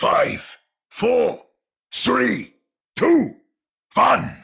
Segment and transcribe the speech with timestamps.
[0.00, 0.56] five,
[0.88, 1.44] four,
[1.92, 2.54] three,
[2.96, 3.34] two,
[3.92, 4.34] one.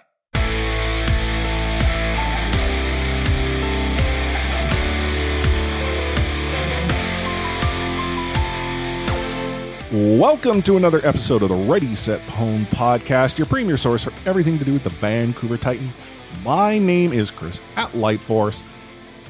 [9.90, 14.58] Welcome to another episode of the Ready Set Pwn podcast, your premier source for everything
[14.58, 15.96] to do with the Vancouver Titans.
[16.44, 18.62] My name is Chris at Lightforce,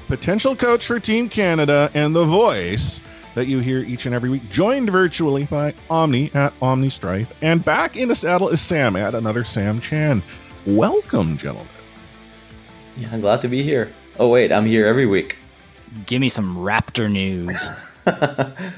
[0.09, 2.99] potential coach for Team Canada, and the voice
[3.37, 7.39] that you hear each and every week, joined virtually by Omni at Omni Strife.
[7.43, 10.23] And back in the saddle is Sam at another Sam Chan.
[10.67, 11.69] Welcome, gentlemen.
[12.97, 13.93] Yeah, I'm glad to be here.
[14.19, 15.37] Oh wait, I'm here every week.
[16.07, 17.69] Give me some Raptor news.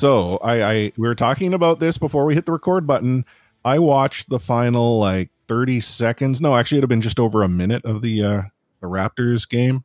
[0.00, 3.26] So I, I we were talking about this before we hit the record button.
[3.66, 6.40] I watched the final like 30 seconds.
[6.40, 8.42] No, actually it'd have been just over a minute of the uh
[8.80, 9.84] the Raptors game.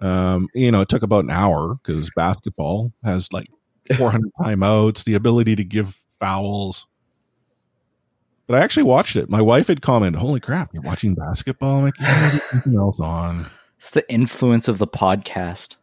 [0.00, 3.46] Um, you know, it took about an hour because basketball has like
[3.96, 6.86] 400 timeouts, the ability to give fouls.
[8.46, 9.30] But I actually watched it.
[9.30, 13.46] My wife had commented, "Holy crap, you're watching basketball!" I'm like, yeah, something else on.
[13.78, 15.76] it's the influence of the podcast.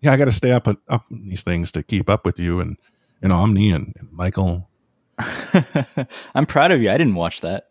[0.00, 2.58] Yeah, I got to stay up up on these things to keep up with you
[2.58, 2.76] and
[3.22, 4.68] and Omni and, and Michael.
[6.34, 6.90] I'm proud of you.
[6.90, 7.68] I didn't watch that.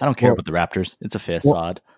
[0.00, 0.96] I don't care Well- about the Raptors.
[1.02, 1.80] It's a facade.
[1.86, 1.93] I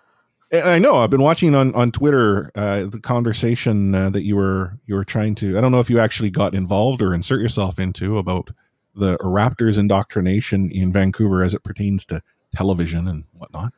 [0.53, 0.99] I know.
[0.99, 5.05] I've been watching on on Twitter uh, the conversation uh, that you were you were
[5.05, 5.59] trying to.
[5.59, 8.51] I don't know if you actually got involved or insert yourself into about
[8.95, 12.21] the Raptors indoctrination in Vancouver as it pertains to
[12.55, 13.73] television and whatnot.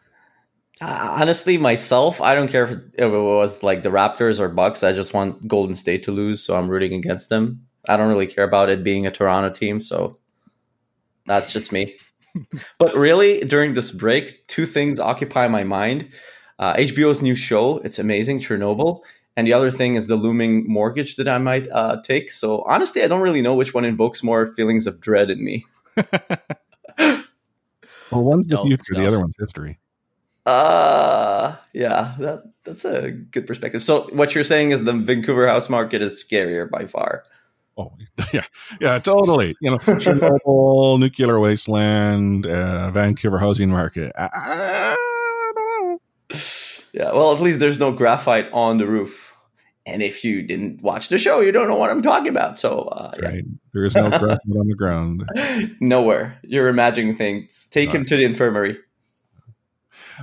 [0.80, 4.48] Uh, honestly, myself, I don't care if it, if it was like the Raptors or
[4.48, 4.84] Bucks.
[4.84, 7.66] I just want Golden State to lose, so I'm rooting against them.
[7.88, 10.16] I don't really care about it being a Toronto team, so
[11.26, 11.96] that's just me.
[12.78, 16.12] but really, during this break, two things occupy my mind.
[16.58, 19.00] Uh, HBO's new show, it's amazing, Chernobyl.
[19.36, 22.32] And the other thing is the looming mortgage that I might uh, take.
[22.32, 25.64] So honestly, I don't really know which one invokes more feelings of dread in me.
[28.10, 29.78] Well, one's the Adult future, the other one's history.
[30.46, 33.82] Uh yeah, that that's a good perspective.
[33.82, 37.24] So what you're saying is the Vancouver house market is scarier by far.
[37.76, 37.92] Oh
[38.32, 38.44] yeah,
[38.80, 39.54] yeah, totally.
[39.60, 44.10] You know, Chernobyl, nuclear wasteland, uh, Vancouver housing market.
[44.16, 45.07] I, I don't know.
[46.92, 49.36] Yeah, well, at least there's no graphite on the roof.
[49.86, 52.58] And if you didn't watch the show, you don't know what I'm talking about.
[52.58, 53.44] So uh, That's right.
[53.72, 55.24] There is no graphite on the ground.
[55.80, 56.38] nowhere.
[56.42, 57.66] You're imagining things.
[57.70, 58.78] Take him to the infirmary.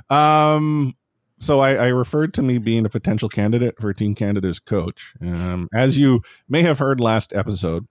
[0.09, 0.95] Um,
[1.39, 5.13] so I, I referred to me being a potential candidate for Team Canada's coach.
[5.21, 7.87] Um, as you may have heard last episode,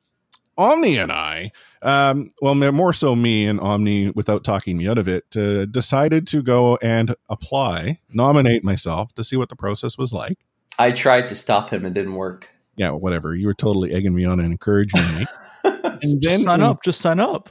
[0.57, 1.51] Omni and I,
[1.85, 6.27] um, well, more so me and Omni, without talking me out of it, uh, decided
[6.29, 10.39] to go and apply, nominate myself to see what the process was like.
[10.79, 12.49] I tried to stop him, it didn't work.
[12.77, 13.35] Yeah, whatever.
[13.35, 15.27] You were totally egging me on and encouraging me.
[15.65, 16.83] and Just sign up.
[16.83, 17.51] Just sign up.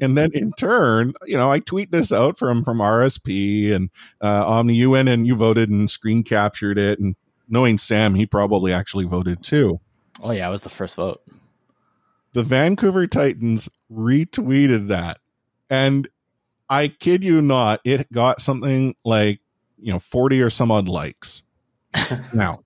[0.00, 3.90] and then in turn, you know, I tweet this out from from RSP and
[4.20, 4.74] uh, Omni.
[4.74, 7.16] You went and you voted and screen captured it, and
[7.48, 9.80] knowing Sam, he probably actually voted too.
[10.20, 11.22] Oh yeah, I was the first vote.
[12.32, 15.18] The Vancouver Titans retweeted that,
[15.70, 16.08] and
[16.68, 19.40] I kid you not, it got something like
[19.78, 21.42] you know forty or some odd likes.
[22.34, 22.64] now,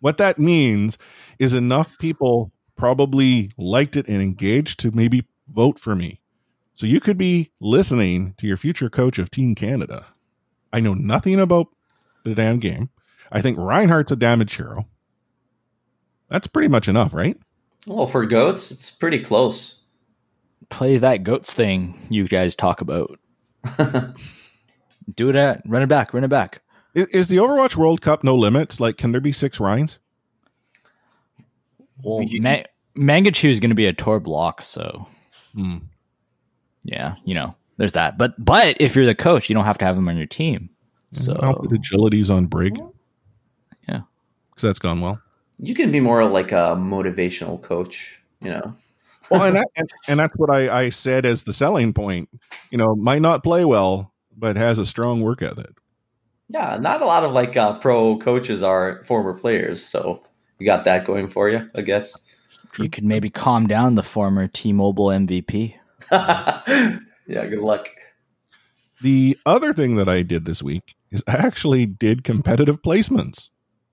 [0.00, 0.98] what that means
[1.38, 6.20] is enough people probably liked it and engaged to maybe vote for me.
[6.74, 10.06] So you could be listening to your future coach of Team Canada.
[10.72, 11.68] I know nothing about
[12.24, 12.90] the damn game.
[13.30, 14.88] I think Reinhardt's a damage hero.
[16.28, 17.36] That's pretty much enough, right?
[17.86, 19.82] Well, for goats, it's pretty close.
[20.70, 23.18] Play that goats thing you guys talk about.
[25.14, 25.62] Do that.
[25.66, 26.14] Run it back.
[26.14, 26.62] Run it back.
[26.96, 28.80] I- Is the Overwatch World Cup no limits?
[28.80, 29.98] Like, can there be six Rhines?
[32.02, 32.62] Well, Ma-
[32.96, 35.06] Mangachu is going to be a tour block, so
[35.54, 35.76] Hmm.
[36.82, 38.18] yeah, you know, there's that.
[38.18, 40.70] But but if you're the coach, you don't have to have him on your team.
[41.12, 42.76] So I'll put agilities on Brig.
[43.88, 44.00] Yeah.
[44.50, 45.20] Because that's gone well.
[45.58, 48.74] You can be more like a motivational coach, you know.
[49.30, 52.28] Well, and, that, and, and that's what I, I said as the selling point.
[52.70, 55.78] You know, might not play well, but has a strong work ethic.
[56.48, 60.22] Yeah, not a lot of like uh, pro coaches are former players, so
[60.58, 62.26] you got that going for you, I guess.
[62.78, 65.74] you could maybe calm down the former T-Mobile MVP.
[66.12, 67.88] yeah, good luck.
[69.02, 73.50] The other thing that I did this week is I actually did competitive placements.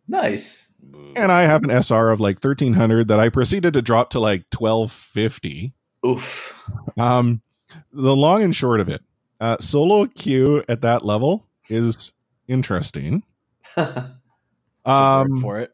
[0.08, 0.71] Nice.
[1.16, 4.46] And I have an SR of like 1300 that I proceeded to drop to like
[4.54, 5.74] 1250.
[6.06, 6.70] Oof.
[6.98, 7.42] Um,
[7.92, 9.02] the long and short of it,
[9.40, 12.12] uh, solo queue at that level is
[12.48, 13.24] interesting.
[14.84, 15.72] Um, for it.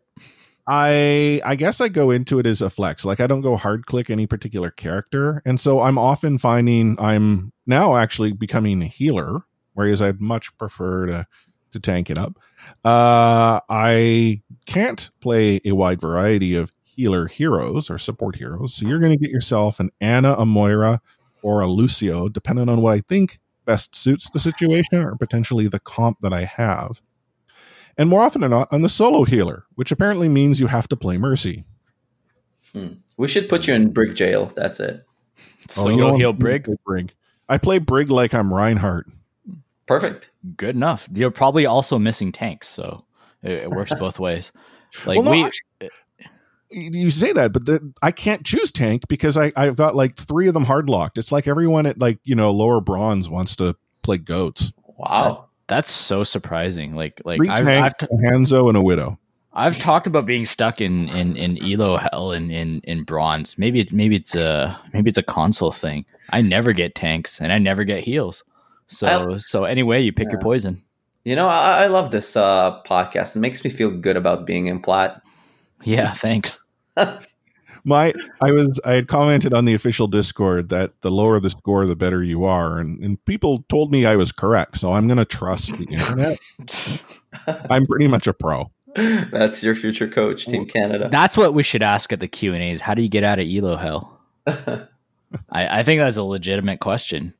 [0.68, 3.06] I I guess I go into it as a flex.
[3.06, 7.54] Like I don't go hard click any particular character, and so I'm often finding I'm
[7.66, 9.44] now actually becoming a healer,
[9.74, 11.28] whereas I'd much prefer to
[11.72, 12.38] to tank it up.
[12.84, 19.00] Uh, I can't play a wide variety of healer heroes or support heroes, so you're
[19.00, 21.02] going to get yourself an Ana, a Moira,
[21.44, 25.80] or a Lucio, depending on what I think best suits the situation or potentially the
[25.80, 27.02] comp that I have.
[27.98, 30.96] And more often than not, I'm the solo healer, which apparently means you have to
[30.96, 31.64] play Mercy.
[32.74, 32.88] Hmm.
[33.18, 34.52] We should put you in Brig jail.
[34.56, 35.04] That's it.
[35.70, 36.68] Solo Oh, you know, heal I'm- Brig.
[36.86, 37.14] Brig.
[37.50, 39.08] I play Brig like I'm Reinhardt.
[39.88, 40.30] Perfect.
[40.56, 41.08] Good enough.
[41.14, 43.06] You're probably also missing tanks, so
[43.44, 44.52] it, it works both ways.
[45.06, 45.88] Like Well, no, we, actually- eh
[46.70, 50.48] You say that, but the, I can't choose tank because I, I've got like three
[50.50, 51.18] of them hard locked.
[51.18, 54.74] It's like everyone at like, you know, lower bronze wants to play goats.
[54.98, 55.48] Wow.
[55.68, 56.94] that's so surprising.
[56.96, 59.18] Like like Three I've, tanks, I've, t- Hanzo, and a Widow.
[59.54, 63.58] I've talked about being stuck in in in elo hell in in in bronze.
[63.58, 66.06] Maybe it, maybe it's a maybe it's a console thing.
[66.32, 68.44] I never get tanks and I never get heals.
[68.88, 70.82] So I- so anyway, you pick your poison.
[71.24, 73.36] You know, I, I love this uh, podcast.
[73.36, 75.22] It makes me feel good about being in plat.
[75.84, 76.62] Yeah, thanks.
[77.84, 81.86] My, I was, I had commented on the official Discord that the lower the score,
[81.86, 84.78] the better you are, and, and people told me I was correct.
[84.78, 87.04] So I'm going to trust the internet.
[87.70, 88.72] I'm pretty much a pro.
[88.96, 91.08] That's your future coach, Team Canada.
[91.10, 92.82] That's what we should ask at the Q and A's.
[92.82, 94.20] How do you get out of elo hell?
[94.48, 97.34] I, I think that's a legitimate question.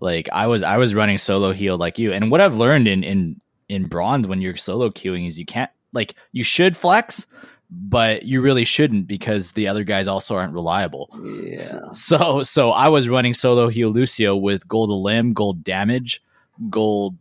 [0.00, 3.04] Like I was I was running solo heal like you, and what I've learned in
[3.04, 7.26] in in bronze when you're solo queuing is you can't like you should flex,
[7.70, 11.10] but you really shouldn't because the other guys also aren't reliable.
[11.22, 11.56] yeah.
[11.92, 16.22] So so I was running solo heal Lucio with gold elim, gold damage,
[16.70, 17.16] gold,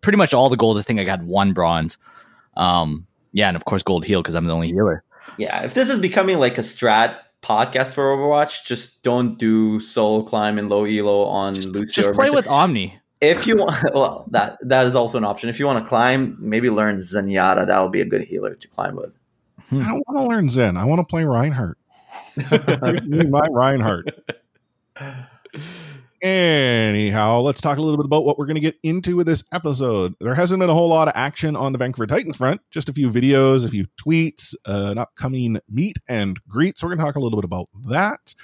[0.00, 0.78] pretty much all the gold.
[0.78, 1.98] I think I got one bronze.
[2.56, 5.02] Um, yeah, and of course gold heal because I'm the only healer.
[5.38, 5.62] Yeah.
[5.62, 10.58] If this is becoming like a strat podcast for Overwatch, just don't do solo climb
[10.58, 12.02] and low elo on Lucio.
[12.02, 12.36] Just or play Mercy.
[12.36, 12.98] with Omni.
[13.20, 15.48] If you want, well, that that is also an option.
[15.48, 17.66] If you want to climb, maybe learn Zenyatta.
[17.66, 19.12] That would be a good healer to climb with.
[19.70, 20.76] I don't want to learn Zen.
[20.76, 21.78] I want to play Reinhardt.
[22.50, 24.10] My Reinhardt.
[26.22, 29.44] Anyhow, let's talk a little bit about what we're going to get into with this
[29.52, 30.14] episode.
[30.18, 32.92] There hasn't been a whole lot of action on the Vancouver Titans front, just a
[32.92, 36.78] few videos, a few tweets, uh, an upcoming meet and greet.
[36.78, 38.34] So we're going to talk a little bit about that.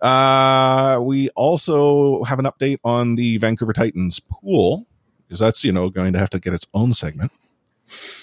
[0.00, 4.86] Uh, we also have an update on the Vancouver Titans pool,
[5.26, 7.30] because that's, you know, going to have to get its own segment.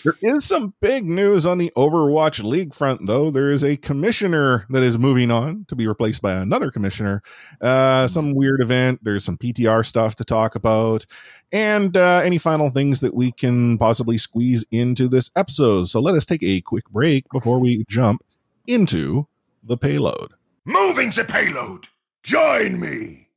[0.04, 3.32] There is some big news on the Overwatch League front, though.
[3.32, 7.22] There is a commissioner that is moving on to be replaced by another commissioner.
[7.62, 9.00] Uh, some weird event.
[9.04, 11.06] There's some PTR stuff to talk about,
[11.52, 15.86] and uh, any final things that we can possibly squeeze into this episode.
[15.90, 18.24] So let us take a quick break before we jump
[18.68, 19.28] into
[19.64, 20.34] the payload.
[20.66, 21.88] Moving the payload.
[22.24, 23.30] Join me.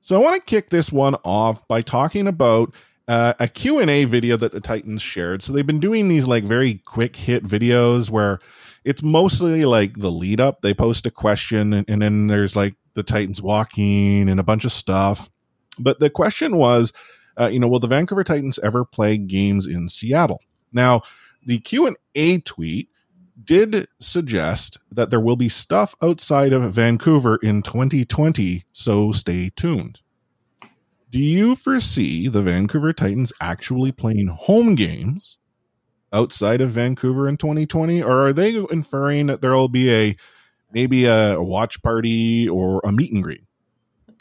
[0.00, 2.72] So I want to kick this one off by talking about
[3.08, 5.42] uh, a Q&A video that the Titans shared.
[5.42, 8.40] So they've been doing these like very quick hit videos where
[8.84, 10.62] it's mostly like the lead up.
[10.62, 14.64] They post a question and, and then there's like the Titans walking and a bunch
[14.64, 15.30] of stuff.
[15.78, 16.92] But the question was,
[17.38, 20.40] uh, you know, will the Vancouver Titans ever play games in Seattle?
[20.72, 21.02] Now,
[21.44, 22.88] the Q&A tweet
[23.42, 30.00] did suggest that there will be stuff outside of Vancouver in 2020, so stay tuned.
[31.08, 35.38] Do you foresee the Vancouver Titans actually playing home games
[36.12, 40.16] outside of Vancouver in 2020 or are they inferring that there'll be a
[40.72, 43.42] maybe a watch party or a meet and greet?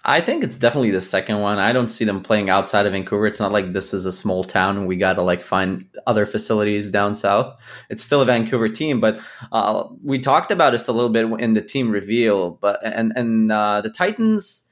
[0.08, 1.58] I think it's definitely the second one.
[1.58, 3.26] I don't see them playing outside of Vancouver.
[3.26, 6.28] It's not like this is a small town and we got to like find other
[6.28, 7.60] facilities down south.
[7.90, 9.20] It's still a Vancouver team, but
[9.52, 12.52] uh, we talked about this a little bit in the team reveal.
[12.52, 14.65] But and and uh, the Titans,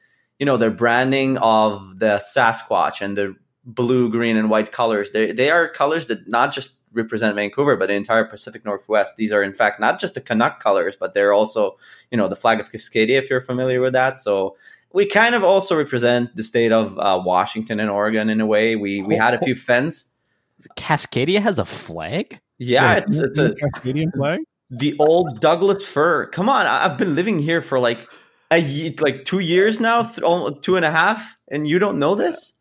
[0.44, 3.34] you know, their branding of the Sasquatch and the
[3.64, 5.12] blue, green, and white colors.
[5.12, 9.16] They they are colors that not just represent Vancouver, but the entire Pacific Northwest.
[9.16, 11.78] These are in fact not just the Canuck colors, but they're also
[12.12, 14.18] you know the flag of Cascadia if you're familiar with that.
[14.18, 14.58] So
[14.92, 18.76] we kind of also represent the state of uh, Washington and Oregon in a way.
[18.76, 20.12] We we had a few fens.
[20.76, 22.42] Cascadia has a flag.
[22.58, 24.42] Yeah, it's it's a Canadian flag.
[24.70, 26.26] the old Douglas fir.
[26.26, 28.10] Come on, I've been living here for like
[28.54, 32.16] a ye- like two years now, th- two and a half, and you don't know
[32.16, 32.54] this?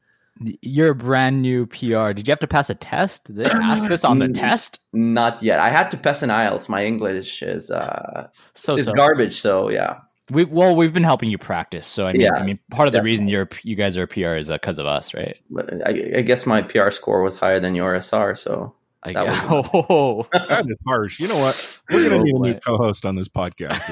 [0.60, 2.12] You're a brand new PR.
[2.12, 3.24] Did you have to pass a test?
[3.26, 4.80] Did they ask this on the test?
[4.92, 5.60] Not yet.
[5.60, 6.68] I had to pass an IELTS.
[6.68, 8.92] My English is uh So is so.
[8.94, 9.34] garbage.
[9.34, 11.86] So yeah, We well, we've been helping you practice.
[11.86, 14.08] So I mean, Yeah, I mean, part of the reason you're you guys are a
[14.08, 15.36] PR is because of us, right?
[15.50, 18.34] but I, I guess my PR score was higher than your SR.
[18.34, 19.44] So I That guess.
[19.50, 21.20] was- Oh, That is harsh.
[21.20, 21.80] You know what?
[21.90, 23.82] We're gonna Oh, need a new co-host on this podcast.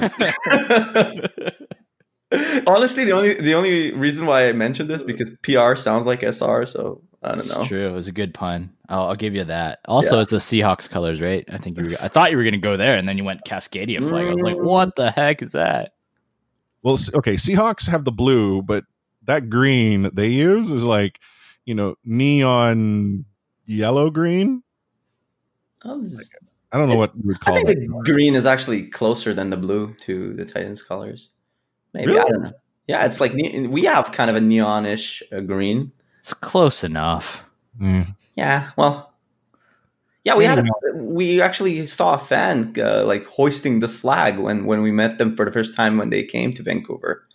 [2.66, 6.64] Honestly, the only the only reason why I mentioned this because PR sounds like SR,
[6.66, 7.64] so I don't it's know.
[7.64, 7.88] true.
[7.88, 8.70] It was a good pun.
[8.88, 9.80] I'll, I'll give you that.
[9.86, 10.22] Also, Yeah.
[10.22, 11.44] it's the Seahawks colors, right?
[11.50, 11.84] I think you.
[11.90, 14.24] Were, I thought you were going to go there, and then you went Cascadia flag.
[14.26, 14.64] I was like, Mm.
[14.64, 15.94] what the heck is that?
[16.82, 18.84] well, okay, Seahawks have the blue, but
[19.24, 21.18] that green that they use is like,
[21.66, 23.24] you know, neon
[23.66, 24.62] yellow green.
[25.84, 26.06] Oh,
[26.72, 27.80] I don't know what you would I call think it.
[27.80, 31.30] the green is actually closer than the blue to the Titans colors.
[31.92, 32.52] Maybe I don't know.
[32.86, 35.92] Yeah, it's like we have kind of a neonish uh, green.
[36.20, 37.44] It's close enough.
[37.80, 38.06] Yeah.
[38.36, 39.12] Yeah, well,
[40.24, 44.66] yeah, we had a, we actually saw a fan uh, like hoisting this flag when
[44.66, 47.26] when we met them for the first time when they came to Vancouver.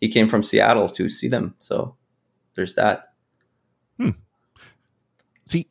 [0.00, 1.96] He came from Seattle to see them, so
[2.54, 3.12] there's that.
[5.46, 5.68] See,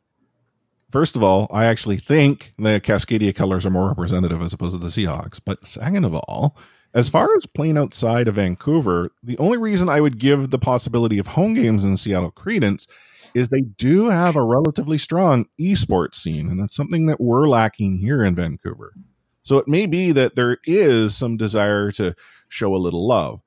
[0.90, 4.78] first of all, I actually think the Cascadia colors are more representative as opposed to
[4.78, 5.40] the Seahawks.
[5.44, 6.56] But second of all,
[6.96, 11.18] as far as playing outside of Vancouver, the only reason I would give the possibility
[11.18, 12.86] of home games in Seattle credence
[13.34, 17.98] is they do have a relatively strong esports scene, and that's something that we're lacking
[17.98, 18.94] here in Vancouver.
[19.42, 22.14] So it may be that there is some desire to
[22.48, 23.42] show a little love.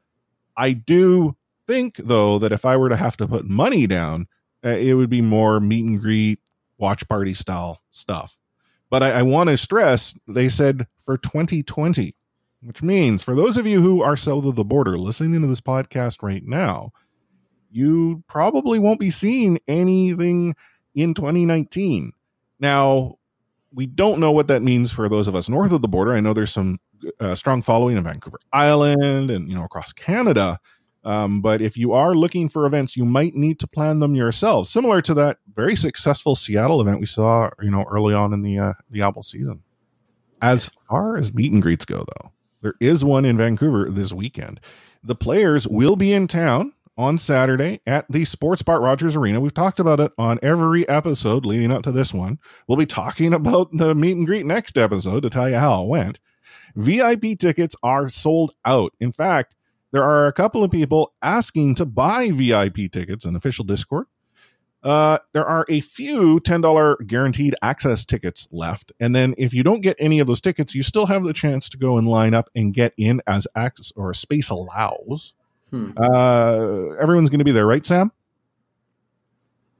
[0.55, 4.27] I do think, though, that if I were to have to put money down,
[4.63, 6.39] uh, it would be more meet and greet,
[6.77, 8.37] watch party style stuff.
[8.91, 12.13] But I, I want to stress they said for 2020,
[12.61, 15.61] which means for those of you who are south of the border listening to this
[15.61, 16.91] podcast right now,
[17.71, 20.55] you probably won't be seeing anything
[20.95, 22.11] in 2019.
[22.59, 23.15] Now,
[23.73, 26.13] we don't know what that means for those of us north of the border.
[26.13, 26.79] I know there's some
[27.19, 30.59] uh, strong following in Vancouver Island and you know across Canada.
[31.05, 34.69] Um, but if you are looking for events, you might need to plan them yourselves,
[34.69, 38.59] similar to that very successful Seattle event we saw, you know, early on in the
[38.59, 39.63] uh, the Apple season.
[40.41, 44.59] As far as meet and greets go, though, there is one in Vancouver this weekend.
[45.03, 49.39] The players will be in town on Saturday at the Sports Bar Rogers Arena.
[49.39, 52.39] We've talked about it on every episode leading up to this one.
[52.67, 55.87] We'll be talking about the meet and greet next episode to tell you how it
[55.87, 56.19] went.
[56.75, 58.93] VIP tickets are sold out.
[58.99, 59.55] In fact,
[59.91, 64.07] there are a couple of people asking to buy VIP tickets in official Discord.
[64.81, 68.91] Uh, there are a few $10 guaranteed access tickets left.
[68.99, 71.67] And then if you don't get any of those tickets, you still have the chance
[71.69, 75.33] to go and line up and get in as access or space allows.
[75.69, 75.91] Hmm.
[75.97, 78.11] Uh, everyone's going to be there, right, Sam?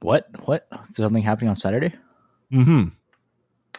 [0.00, 0.28] What?
[0.46, 0.66] What?
[0.90, 1.94] Is something happening on Saturday?
[2.52, 2.88] Mm-hmm.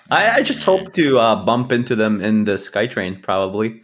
[0.10, 3.84] I, I just hope to uh, bump into them in the SkyTrain, probably.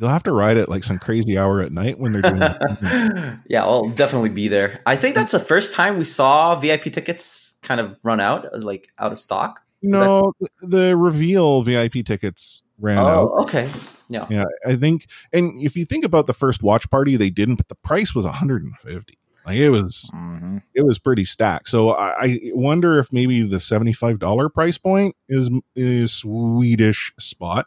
[0.00, 3.38] You'll have to ride it like some crazy hour at night when they're doing it.
[3.48, 4.80] yeah, I'll definitely be there.
[4.86, 8.58] I think that's the first time we saw VIP tickets kind of run out, uh,
[8.58, 9.60] like out of stock.
[9.82, 10.32] No,
[10.62, 13.30] the reveal VIP tickets ran out.
[13.32, 13.70] Oh, okay.
[14.08, 14.26] Yeah.
[14.30, 17.68] Yeah, I think, and if you think about the first watch party, they didn't, but
[17.68, 19.18] the price was 150.
[19.46, 20.58] Like it was, Mm-hmm.
[20.74, 21.68] it was pretty stacked.
[21.68, 27.66] So I, I wonder if maybe the 75 dollar price point is is Swedish spot,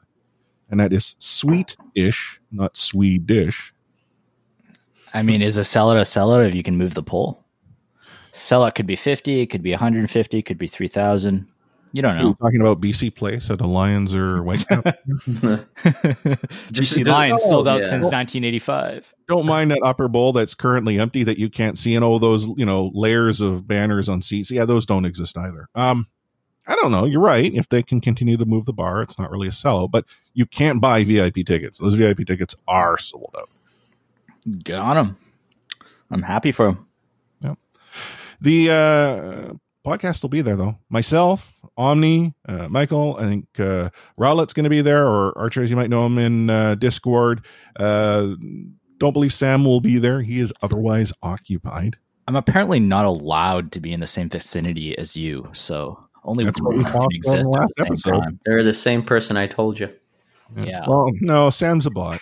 [0.69, 3.74] and that is sweet-ish, not Swedish.
[5.13, 7.43] I mean, is a sellout a sellout if you can move the pole?
[8.33, 11.47] Sellout could be 50, it could be 150, it could be 3,000.
[11.93, 12.33] You don't Are you know.
[12.33, 14.97] talking about BC Place at the Lions or Whitecap?
[15.07, 17.88] BC just- Lions oh, sold out yeah.
[17.88, 19.13] since 1985.
[19.27, 22.45] Don't mind that upper bowl that's currently empty that you can't see, and all those
[22.57, 24.51] you know layers of banners on seats.
[24.51, 25.69] Yeah, those don't exist either.
[25.75, 26.07] Um,
[26.67, 27.05] I don't know.
[27.05, 27.53] You're right.
[27.53, 30.45] If they can continue to move the bar, it's not really a sellout, but you
[30.45, 31.77] can't buy VIP tickets.
[31.77, 33.50] Those VIP tickets are sold out.
[34.63, 35.17] Got him.
[36.12, 36.88] I'm happy for him.
[38.39, 39.53] The uh,
[39.88, 40.77] podcast will be there though.
[40.89, 43.17] Myself, Omni, uh, Michael.
[43.17, 46.17] I think uh, Rowlett's going to be there, or Archer, as you might know him
[46.17, 47.43] in uh, Discord.
[47.79, 48.36] Uh,
[48.97, 50.21] don't believe Sam will be there.
[50.21, 51.97] He is otherwise occupied.
[52.27, 56.62] I'm apparently not allowed to be in the same vicinity as you, so only That's
[56.62, 58.12] what we one talked about the last the episode.
[58.22, 58.39] time.
[58.46, 59.89] They're the same person I told you.
[60.55, 60.86] Yeah.
[60.88, 62.19] Well, no, Sam's a bot.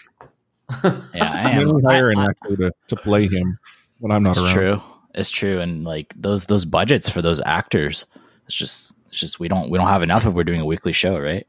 [0.83, 0.91] Yeah,
[1.31, 1.75] I And am.
[1.75, 3.57] we hire an I- I- actor to, to play him
[3.99, 4.53] when I'm not it's around.
[4.53, 4.81] true.
[5.13, 8.05] It's true, and like those those budgets for those actors,
[8.45, 10.91] it's just it's just we don't we don't have enough if we're doing a weekly
[10.91, 11.45] show, right?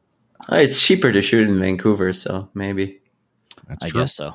[0.52, 3.00] Uh, It's cheaper to shoot in Vancouver, so maybe.
[3.68, 4.02] That's I true.
[4.02, 4.34] guess so.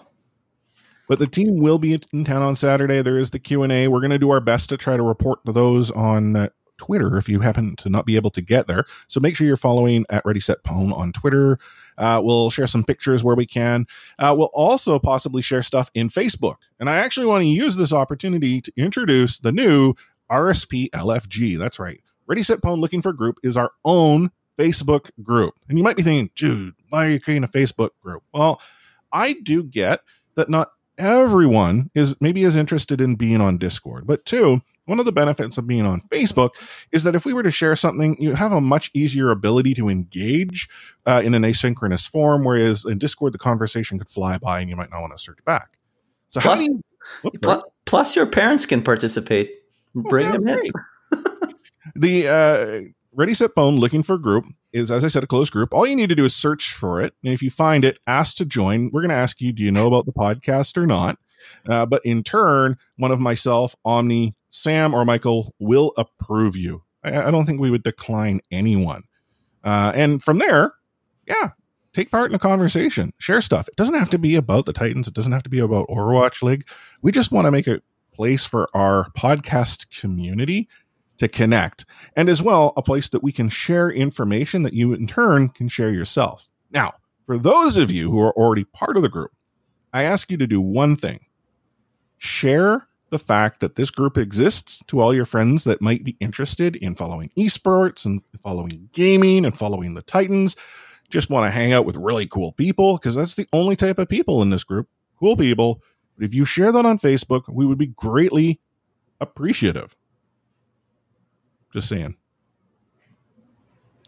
[1.07, 3.01] But the team will be in town on Saturday.
[3.01, 3.87] There is the Q and A.
[3.87, 6.49] We're going to do our best to try to report to those on uh,
[6.81, 8.85] Twitter if you happen to not be able to get there.
[9.07, 11.59] So make sure you're following at Ready Set Pwn on Twitter.
[11.95, 13.85] Uh, we'll share some pictures where we can.
[14.17, 16.55] Uh, we'll also possibly share stuff in Facebook.
[16.79, 19.93] And I actually want to use this opportunity to introduce the new
[20.31, 21.59] RSP LFG.
[21.59, 22.01] That's right.
[22.25, 25.53] Ready Set Pwn Looking for Group is our own Facebook group.
[25.69, 28.23] And you might be thinking, dude, why are you creating a Facebook group?
[28.33, 28.59] Well,
[29.11, 30.01] I do get
[30.33, 35.05] that not everyone is maybe as interested in being on Discord, but two, one of
[35.05, 36.51] the benefits of being on Facebook
[36.91, 39.89] is that if we were to share something, you have a much easier ability to
[39.89, 40.67] engage
[41.05, 44.75] uh, in an asynchronous form, whereas in Discord, the conversation could fly by and you
[44.75, 45.77] might not want to search back.
[46.29, 46.81] So, how Plus- do you?
[47.41, 49.51] Plus, plus, your parents can participate.
[49.95, 50.71] Bring yeah, them in.
[51.95, 52.81] the uh,
[53.13, 55.73] Ready Set Pwn looking for group is, as I said, a closed group.
[55.73, 58.37] All you need to do is search for it, and if you find it, ask
[58.37, 58.91] to join.
[58.93, 61.17] We're going to ask you, do you know about the podcast or not?
[61.67, 66.83] Uh, but in turn, one of myself, Omni, Sam, or Michael will approve you.
[67.03, 69.03] I, I don't think we would decline anyone.
[69.63, 70.73] Uh, and from there,
[71.27, 71.49] yeah,
[71.93, 73.67] take part in a conversation, share stuff.
[73.67, 75.07] It doesn't have to be about the Titans.
[75.07, 76.67] It doesn't have to be about Overwatch League.
[77.01, 77.81] We just want to make a
[78.13, 80.67] place for our podcast community
[81.17, 85.05] to connect and as well a place that we can share information that you in
[85.05, 86.47] turn can share yourself.
[86.71, 86.93] Now,
[87.27, 89.31] for those of you who are already part of the group,
[89.93, 91.19] I ask you to do one thing.
[92.23, 96.75] Share the fact that this group exists to all your friends that might be interested
[96.75, 100.55] in following esports and following gaming and following the Titans.
[101.09, 104.07] Just want to hang out with really cool people because that's the only type of
[104.07, 104.87] people in this group.
[105.19, 105.81] Cool people.
[106.15, 108.61] But if you share that on Facebook, we would be greatly
[109.19, 109.95] appreciative.
[111.73, 112.17] Just saying.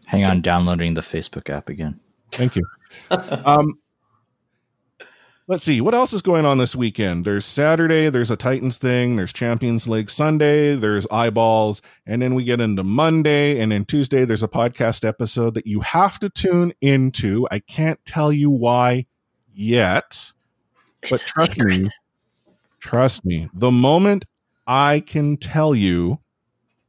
[0.06, 1.98] Hang on, downloading the Facebook app again.
[2.30, 2.64] Thank you.
[3.10, 3.76] um,
[5.46, 7.24] let's see what else is going on this weekend.
[7.24, 8.08] There's Saturday.
[8.08, 9.16] There's a Titans thing.
[9.16, 10.74] There's Champions League Sunday.
[10.74, 14.24] There's eyeballs, and then we get into Monday, and then Tuesday.
[14.24, 17.46] There's a podcast episode that you have to tune into.
[17.50, 19.06] I can't tell you why
[19.52, 20.32] yet,
[21.02, 21.80] but It's a trust secret.
[21.80, 21.86] me.
[22.80, 23.48] Trust me.
[23.54, 24.26] The moment
[24.66, 26.20] I can tell you,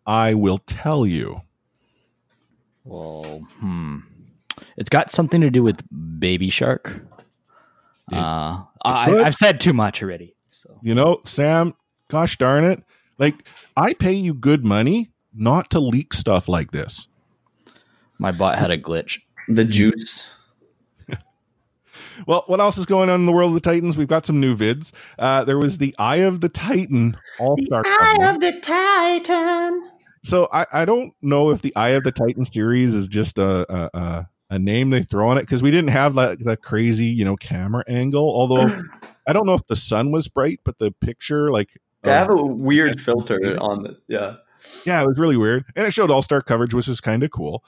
[0.05, 1.41] I will tell you.
[2.83, 3.23] Well,
[3.59, 3.99] hmm.
[4.77, 5.81] It's got something to do with
[6.19, 7.01] Baby Shark.
[8.11, 8.63] It- uh.
[8.83, 10.35] I, I've said too much already.
[10.51, 11.73] So You know, Sam,
[12.09, 12.83] gosh darn it.
[13.17, 17.07] Like, I pay you good money not to leak stuff like this.
[18.19, 19.19] my bot had a glitch.
[19.47, 20.31] The juice.
[22.27, 23.97] Well, what else is going on in the world of the Titans?
[23.97, 24.93] We've got some new vids.
[25.19, 27.83] Uh, there was the Eye of the Titan All Star.
[27.85, 29.89] Eye of the Titan.
[30.23, 33.65] So I, I don't know if the Eye of the Titan series is just a
[33.69, 37.05] a, a, a name they throw on it because we didn't have that, that crazy
[37.05, 38.23] you know camera angle.
[38.23, 38.81] Although
[39.27, 42.43] I don't know if the sun was bright, but the picture like They have a
[42.43, 44.35] weird filter on the yeah.
[44.85, 45.65] Yeah, it was really weird.
[45.75, 47.63] And it showed all star coverage, which was kind of cool.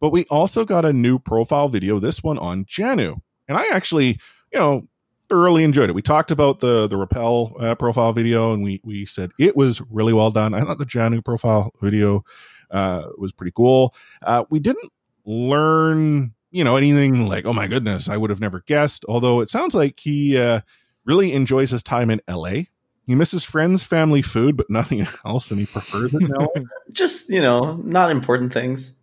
[0.00, 3.20] But we also got a new profile video, this one on JJANU.
[3.46, 4.18] And I actually,
[4.52, 4.88] you know,
[5.28, 5.94] thoroughly enjoyed it.
[5.94, 9.80] We talked about the the Rapel uh, profile video and we we said it was
[9.90, 10.54] really well done.
[10.54, 12.24] I thought the JJANU profile video
[12.70, 13.94] uh, was pretty cool.
[14.22, 14.90] Uh, we didn't
[15.30, 19.04] learn, you know, anything like, oh my goodness, I would have never guessed.
[19.08, 20.60] Although it sounds like he uh,
[21.04, 22.62] really enjoys his time in LA.
[23.06, 26.46] He misses friends, family, food, but nothing else, and he prefers it in LA.
[26.90, 28.94] Just you know, not important things.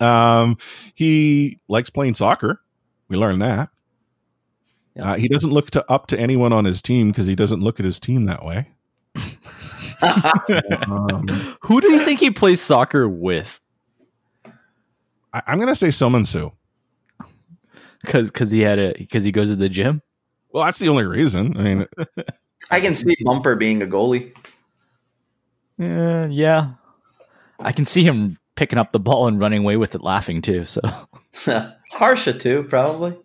[0.00, 0.58] Um,
[0.94, 2.60] he likes playing soccer.
[3.08, 3.70] We learned that.
[4.94, 5.12] Yeah.
[5.12, 7.78] Uh, he doesn't look to up to anyone on his team because he doesn't look
[7.78, 8.68] at his team that way.
[10.02, 11.26] Um,
[11.62, 13.62] Who do you think he plays soccer with?
[15.32, 16.52] I, I'm going to say Seominsoo.
[18.02, 20.02] Because because he had a because he goes to the gym.
[20.52, 21.56] Well, that's the only reason.
[21.58, 21.86] I mean,
[22.70, 24.32] I can see Bumper being a goalie.
[25.80, 26.74] Uh, yeah,
[27.58, 30.64] I can see him picking up the ball and running away with it, laughing too.
[30.64, 30.80] So,
[31.90, 33.16] Harsha too, probably.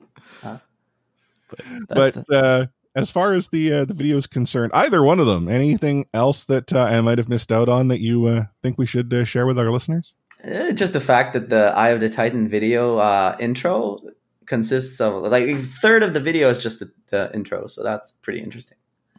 [1.89, 5.47] but uh, as far as the uh, the video is concerned, either one of them.
[5.47, 8.85] Anything else that uh, I might have missed out on that you uh, think we
[8.85, 10.13] should uh, share with our listeners?
[10.43, 13.99] Eh, Just the fact that the Eye of the Titan video uh, intro
[14.45, 18.13] consists of like a third of the video is just the, the intro, so that's
[18.21, 18.77] pretty interesting.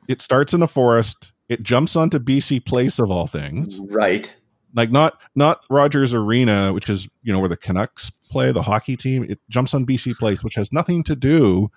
[0.08, 1.32] It starts in the forest.
[1.48, 3.78] It jumps onto BC Place of all things.
[3.80, 4.32] Right.
[4.74, 8.96] like not not Rogers Arena, which is you know where the Canucks play, the hockey
[8.96, 9.24] team.
[9.28, 11.70] It jumps on BC Place, which has nothing to do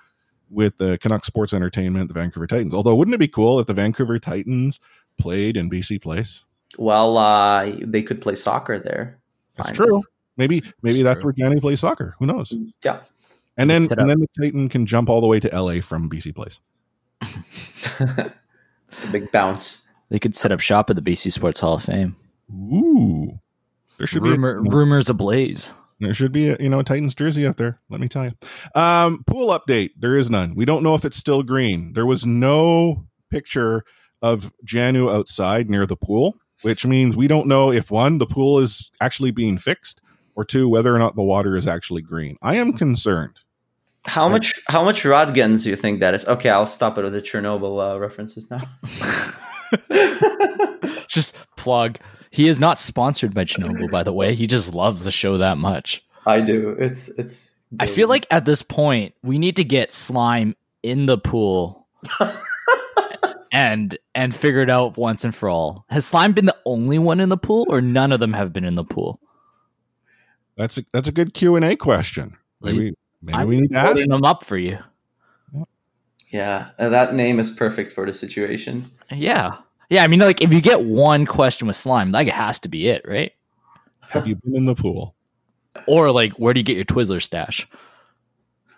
[0.49, 2.73] with the Canucks Sports Entertainment, the Vancouver Titans.
[2.73, 4.79] Although, wouldn't it be cool if the Vancouver Titans
[5.19, 6.43] played in BC Place?
[6.77, 9.19] Well, uh, they could play soccer there.
[9.56, 9.88] That's Finally.
[9.88, 10.04] true.
[10.38, 12.15] Maybe maybe That's that's where Danny plays soccer.
[12.20, 12.54] Who knows?
[12.84, 13.00] Yeah.
[13.58, 16.10] And then Set and then the Titan can jump all the way to LA from
[16.10, 16.60] BC Place.
[17.22, 19.86] it's a big bounce.
[20.10, 22.15] they could set up shop at the BC Sports Hall of Fame.
[22.52, 23.39] Ooh,
[23.98, 25.72] there should Rumor, be a, rumors ablaze.
[26.02, 27.80] There should be a you know a Titans jersey up there.
[27.89, 28.34] Let me tell you.
[28.80, 29.91] Um, pool update.
[29.98, 30.54] There is none.
[30.54, 31.94] We don't know if it's still green.
[31.94, 33.84] There was no picture
[34.22, 36.36] of JJANU outside near the pool.
[36.65, 40.01] Which means we don't know if one, the pool is actually being fixed,
[40.36, 42.38] or two, whether or not the water is actually green.
[42.41, 43.38] I am concerned.
[44.06, 44.62] How much?
[44.67, 46.28] How much roentgens do you think that is?
[46.28, 48.62] Okay, I'll stop it with the Chernobyl uh, references now.
[51.08, 51.97] just plug.
[52.30, 54.36] He is not sponsored by Chernobyl, by the way.
[54.36, 56.04] He just loves the show that much.
[56.25, 56.75] I do.
[56.80, 57.56] It's it's.
[57.80, 61.88] I feel like at this point we need to get slime in the pool
[63.56, 65.86] and and figure it out once and for all.
[65.89, 68.65] Has slime been the only one in the pool, or none of them have been
[68.65, 69.22] in the pool?
[70.58, 72.36] That's a, that's a good Q and A question.
[72.62, 74.78] Maybe maybe I'm we need to ask them up for you.
[76.32, 78.91] Yeah, uh, that name is perfect for the situation.
[79.10, 79.56] Yeah,
[79.89, 80.04] yeah.
[80.04, 82.89] I mean, like if you get one question with slime, like it has to be
[82.89, 83.32] it, right?
[84.10, 85.15] Have you been in the pool?
[85.88, 87.68] Or like, where do you get your Twizzler stash?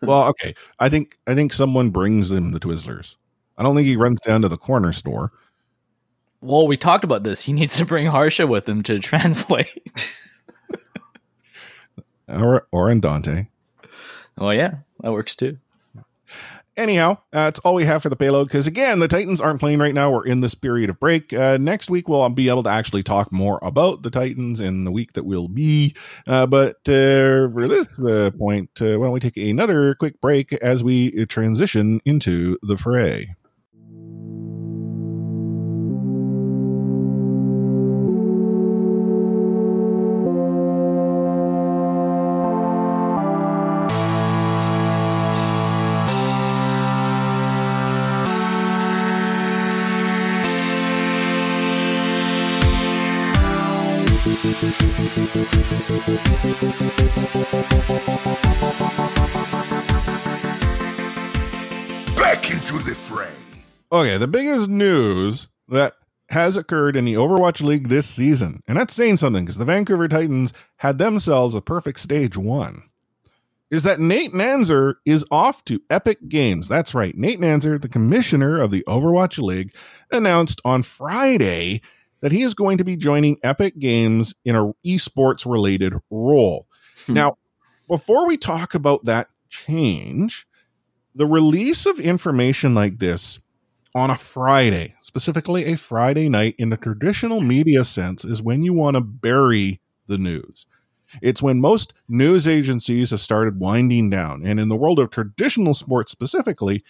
[0.04, 0.54] well, okay.
[0.80, 3.16] I think I think someone brings them the Twizzlers.
[3.58, 5.32] I don't think he runs down to the corner store.
[6.42, 7.42] Well, we talked about this.
[7.42, 10.14] He needs to bring Harsha with him to translate.
[12.28, 13.48] or or in Dante.
[14.38, 15.58] Oh yeah, that works too.
[16.78, 19.96] Anyhow, that's all we have for the payload because, again, the Titans aren't playing right
[19.96, 20.12] now.
[20.12, 21.34] We're in this period of break.
[21.34, 24.92] Uh, next week, we'll be able to actually talk more about the Titans in the
[24.92, 25.96] week that will be.
[26.28, 30.54] Uh, but uh, for this uh, point, uh, why don't we take another quick break
[30.54, 33.36] as we transition into the fray?
[63.98, 65.96] Okay, the biggest news that
[66.30, 70.08] has occurred in the Overwatch League this season, and that's saying something because the Vancouver
[70.08, 72.84] Titans had themselves a perfect stage one,
[73.72, 76.68] is that Nate Nanzer is off to Epic Games.
[76.68, 77.18] That's right.
[77.18, 79.74] Nate Nanzer, the commissioner of the Overwatch League,
[80.12, 81.82] announced on Friday
[82.20, 86.68] that he is going to be joining Epic Games in a esports related role.
[87.08, 87.14] Hmm.
[87.16, 87.38] Now,
[87.88, 90.48] before we talk about that change,
[91.16, 93.40] the release of information like this
[93.98, 98.72] on a Friday, specifically a Friday night in the traditional media sense, is when you
[98.72, 100.68] want to bury the news.
[101.20, 104.46] It's when most news agencies have started winding down.
[104.46, 106.84] And in the world of traditional sports specifically,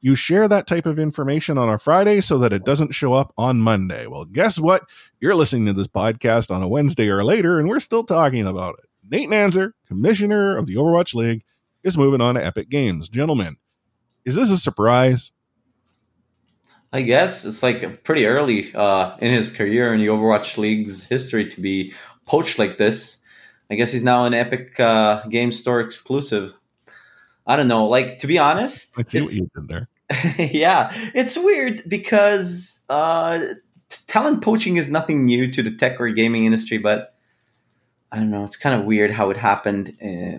[0.00, 3.32] you share that type of information on a Friday so that it doesn't show up
[3.38, 4.08] on Monday.
[4.08, 4.82] Well, guess what?
[5.20, 8.80] You're listening to this podcast on a Wednesday or later, and we're still talking about
[8.80, 8.88] it.
[9.08, 11.44] Nate Nanzer, commissioner of the Overwatch League,
[11.84, 13.08] is moving on to Epic Games.
[13.08, 13.58] Gentlemen,
[14.24, 15.30] is this a surprise?
[16.92, 21.48] I guess it's like pretty early uh, in his career in the Overwatch League's history
[21.50, 21.92] to be
[22.26, 23.22] poached like this.
[23.70, 26.54] I guess he's now an Epic uh, Game Store exclusive.
[27.46, 27.86] I don't know.
[27.86, 29.88] Like to be honest, I see what you did there.
[30.38, 33.40] yeah, it's weird because uh,
[34.06, 37.14] talent poaching is nothing new to the tech or gaming industry, but
[38.10, 38.44] I don't know.
[38.44, 40.38] It's kind of weird how it happened uh,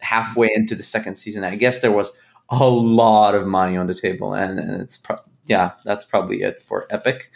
[0.00, 1.44] halfway into the second season.
[1.44, 2.16] I guess there was
[2.50, 6.62] a lot of money on the table, and, and it's pro- yeah, that's probably it
[6.62, 7.30] for Epic.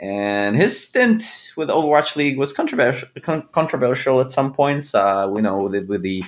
[0.00, 4.94] And his stint with Overwatch League was controversial, con- controversial at some points.
[4.94, 6.24] Uh, we know with, with the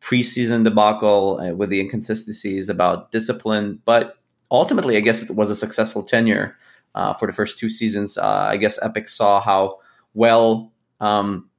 [0.00, 3.80] preseason debacle uh, with the inconsistencies about discipline.
[3.84, 4.16] But
[4.50, 6.56] ultimately, I guess it was a successful tenure
[6.94, 8.16] uh, for the first two seasons.
[8.16, 9.80] Uh, I guess Epic saw how
[10.14, 11.50] well um,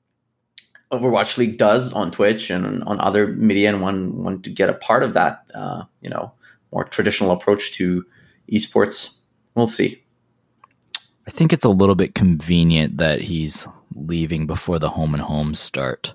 [0.92, 4.74] Overwatch League does on Twitch and on other media, and one want to get a
[4.74, 5.46] part of that.
[5.54, 6.32] Uh, you know,
[6.72, 8.06] more traditional approach to
[8.52, 9.20] esports.
[9.56, 10.04] We'll see.
[11.28, 15.54] I think it's a little bit convenient that he's leaving before the home and home
[15.54, 16.14] start.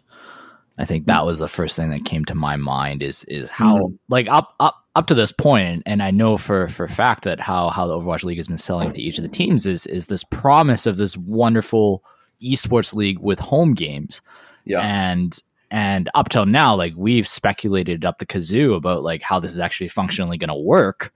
[0.76, 3.78] I think that was the first thing that came to my mind is is how
[3.78, 3.94] mm-hmm.
[4.08, 7.68] like up up up to this point, and I know for for fact that how
[7.68, 10.24] how the Overwatch League has been selling to each of the teams is is this
[10.24, 12.02] promise of this wonderful
[12.42, 14.20] esports league with home games.
[14.64, 14.80] Yeah.
[14.80, 15.38] And
[15.70, 19.60] and up till now, like we've speculated up the kazoo about like how this is
[19.60, 21.12] actually functionally going to work.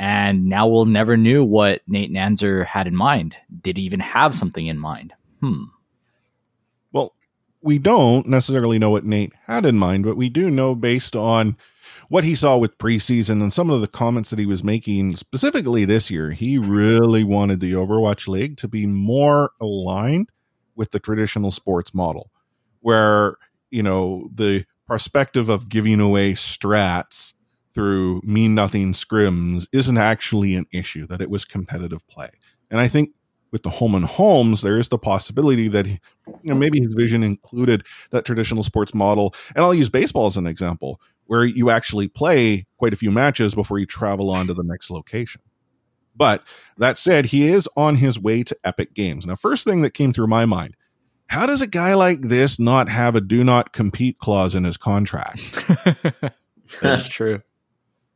[0.00, 3.36] And now we'll never knew what Nate Nanzer had in mind.
[3.60, 5.12] Did he even have something in mind?
[5.40, 5.64] Hmm
[6.90, 7.14] Well,
[7.60, 11.58] we don't necessarily know what Nate had in mind, but we do know based on
[12.08, 15.84] what he saw with preseason and some of the comments that he was making specifically
[15.84, 20.30] this year, he really wanted the Overwatch League to be more aligned
[20.74, 22.30] with the traditional sports model,
[22.80, 23.36] where,
[23.70, 27.34] you know, the perspective of giving away strats
[27.74, 32.30] through mean nothing scrims isn't actually an issue, that it was competitive play.
[32.70, 33.10] And I think
[33.52, 36.94] with the home and homes, there is the possibility that he, you know maybe his
[36.94, 39.34] vision included that traditional sports model.
[39.54, 43.54] And I'll use baseball as an example, where you actually play quite a few matches
[43.54, 45.42] before you travel on to the next location.
[46.16, 46.42] But
[46.76, 49.26] that said, he is on his way to Epic Games.
[49.26, 50.76] Now, first thing that came through my mind
[51.30, 54.76] how does a guy like this not have a do not compete clause in his
[54.76, 55.64] contract?
[56.82, 57.40] That's true.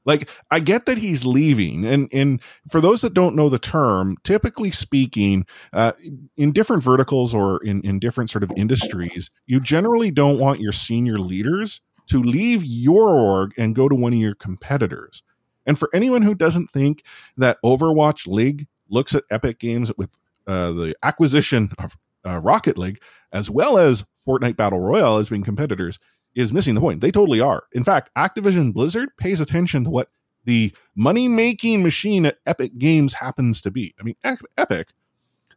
[0.04, 4.16] Like, I get that he's leaving, and and for those that don't know the term,
[4.24, 5.92] typically speaking, uh,
[6.36, 10.72] in different verticals or in in different sort of industries, you generally don't want your
[10.72, 15.22] senior leaders to leave your org and go to one of your competitors.
[15.66, 17.02] And for anyone who doesn't think
[17.36, 23.00] that Overwatch League looks at Epic Games with uh, the acquisition of uh, Rocket League
[23.32, 25.98] as well as Fortnite Battle Royale as being competitors,
[26.34, 27.00] is missing the point.
[27.00, 27.64] They totally are.
[27.72, 30.08] In fact, Activision Blizzard pays attention to what
[30.44, 33.94] the money making machine at Epic Games happens to be.
[33.98, 34.16] I mean,
[34.56, 34.88] Epic,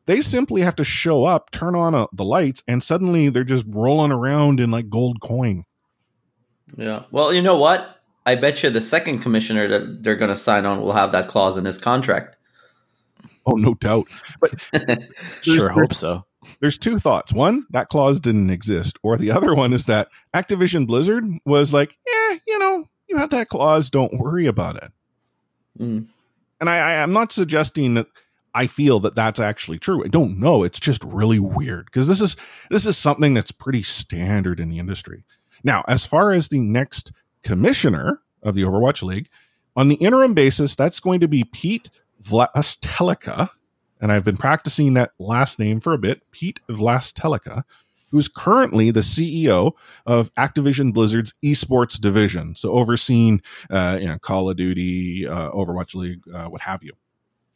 [0.06, 3.66] they simply have to show up, turn on a, the lights, and suddenly they're just
[3.68, 5.66] rolling around in like gold coin.
[6.78, 7.04] Yeah.
[7.12, 7.96] Well, you know what?
[8.26, 11.30] I bet you the second commissioner that they're going to sign on will have that
[11.30, 12.36] clause in his contract.
[13.46, 14.08] Oh, no doubt.
[14.42, 14.54] But
[15.42, 16.26] sure hope so
[16.60, 17.34] there's two thoughts.
[17.34, 21.98] One, that clause didn't exist, or the other one is that Activision Blizzard was like,
[22.08, 24.92] yeah, you know, you have that clause, don't worry about it.
[25.80, 26.08] Mm.
[26.60, 28.08] And I, I, am not suggesting that
[28.54, 30.04] I feel that that's actually true.
[30.04, 30.64] I don't know.
[30.64, 32.36] It's just really weird because this is
[32.72, 35.24] this is something that's pretty standard in the industry.
[35.64, 37.12] Now, as far as the next
[37.44, 39.28] commissioner of the Overwatch League,
[39.76, 41.92] on the interim basis, that's going to be Pete
[42.24, 43.50] Vlastelica
[44.02, 47.64] and I've been practicing that last name for a bit, Pete Vlastelica,
[48.12, 49.74] who's currently the CEO
[50.06, 55.96] of Activision Blizzard's esports division, so overseeing uh, you know Call of Duty, uh, Overwatch
[55.96, 56.94] League, uh, what have you.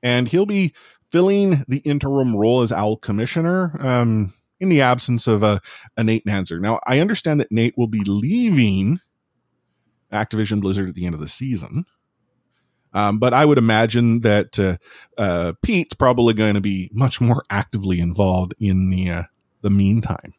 [0.04, 0.74] And he'll be
[1.10, 5.60] filling the interim role as OWL commissioner um, in the absence of a,
[5.98, 6.60] a Nate Nanzer.
[6.60, 9.00] Now, I understand that Nate will be leaving
[10.12, 11.86] Activision Blizzard at the end of the season.
[12.94, 14.78] Um, but I would imagine that uh,
[15.18, 19.24] uh, Pete's probably going to be much more actively involved in the uh,
[19.62, 20.34] the meantime.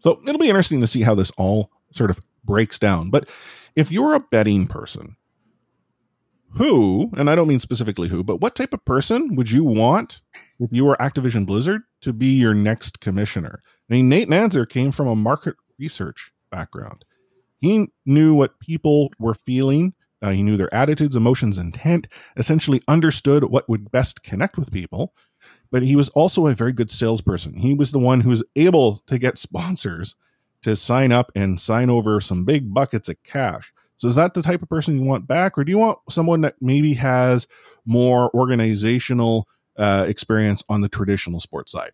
[0.00, 3.10] So it'll be interesting to see how this all sort of breaks down.
[3.10, 3.28] But
[3.76, 5.16] if you're a betting person,
[6.54, 10.20] who, and I don't mean specifically who, but what type of person would you want
[10.58, 13.60] if you were Activision Blizzard to be your next commissioner?
[13.88, 17.04] I mean, Nate Nanzer came from a market research background.
[17.60, 22.06] He knew what people were feeling uh, he knew their attitudes, emotions, intent,
[22.36, 25.12] essentially understood what would best connect with people.
[25.70, 27.54] But he was also a very good salesperson.
[27.54, 30.14] He was the one who was able to get sponsors
[30.62, 33.72] to sign up and sign over some big buckets of cash.
[33.96, 36.40] So is that the type of person you want back, or do you want someone
[36.42, 37.46] that maybe has
[37.84, 41.92] more organizational uh, experience on the traditional sports side?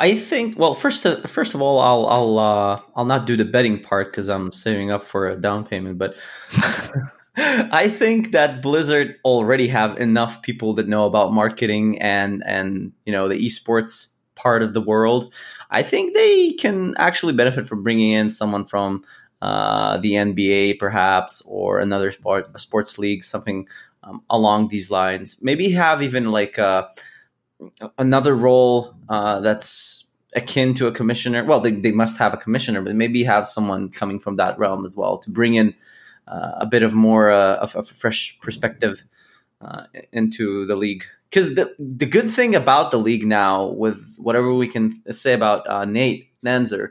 [0.00, 0.58] I think.
[0.58, 4.06] Well, first, uh, first of all, I'll I'll uh, I'll not do the betting part
[4.06, 5.98] because I'm saving up for a down payment.
[5.98, 6.16] But
[7.36, 13.12] I think that Blizzard already have enough people that know about marketing and and you
[13.12, 15.34] know the esports part of the world.
[15.70, 19.02] I think they can actually benefit from bringing in someone from
[19.42, 23.66] uh, the NBA, perhaps, or another sport, sports league, something
[24.04, 25.36] um, along these lines.
[25.42, 26.58] Maybe have even like.
[26.58, 26.88] Uh,
[27.98, 31.44] another role uh, that's akin to a commissioner.
[31.44, 34.84] Well, they, they must have a commissioner, but maybe have someone coming from that realm
[34.84, 35.74] as well to bring in
[36.26, 39.04] uh, a bit of more uh, of, a fresh perspective
[39.60, 41.04] uh, into the league.
[41.30, 45.68] Because the the good thing about the league now, with whatever we can say about
[45.68, 46.90] uh, Nate Nanzer,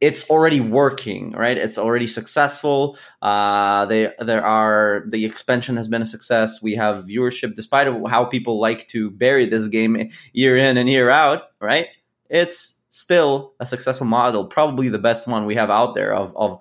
[0.00, 1.56] it's already working, right?
[1.56, 2.98] It's already successful.
[3.22, 6.62] Uh, they there are the expansion has been a success.
[6.62, 10.88] We have viewership, despite of how people like to bury this game year in and
[10.88, 11.86] year out, right?
[12.28, 16.58] It's still a successful model, probably the best one we have out there of of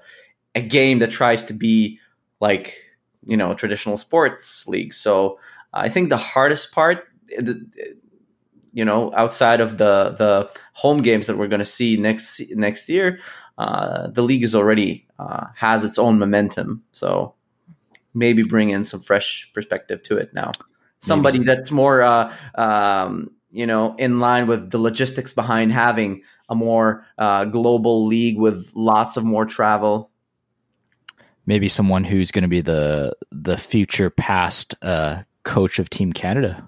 [0.55, 1.99] a game that tries to be
[2.39, 2.77] like
[3.25, 4.93] you know traditional sports league.
[4.93, 5.39] So
[5.73, 7.07] I think the hardest part.
[8.73, 12.89] You know, outside of the the home games that we're going to see next next
[12.89, 13.19] year,
[13.57, 16.83] uh, the league is already uh, has its own momentum.
[16.91, 17.35] So
[18.13, 20.51] maybe bring in some fresh perspective to it now.
[20.99, 21.47] Somebody maybe.
[21.47, 27.05] that's more, uh, um, you know, in line with the logistics behind having a more
[27.17, 30.09] uh, global league with lots of more travel.
[31.45, 36.67] Maybe someone who's going to be the the future past uh, coach of Team Canada.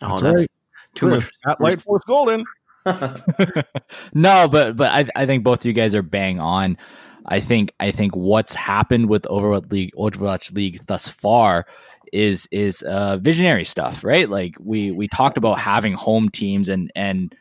[0.00, 0.48] Oh, that's, that's right.
[0.94, 1.30] Too much.
[1.46, 2.44] At Light Force Golden.
[4.14, 6.76] no, but but I I think both of you guys are bang on.
[7.26, 11.66] I think I think what's happened with Overwatch League Overwatch League thus far
[12.12, 14.28] is is uh, visionary stuff, right?
[14.28, 17.34] Like we we talked about having home teams and and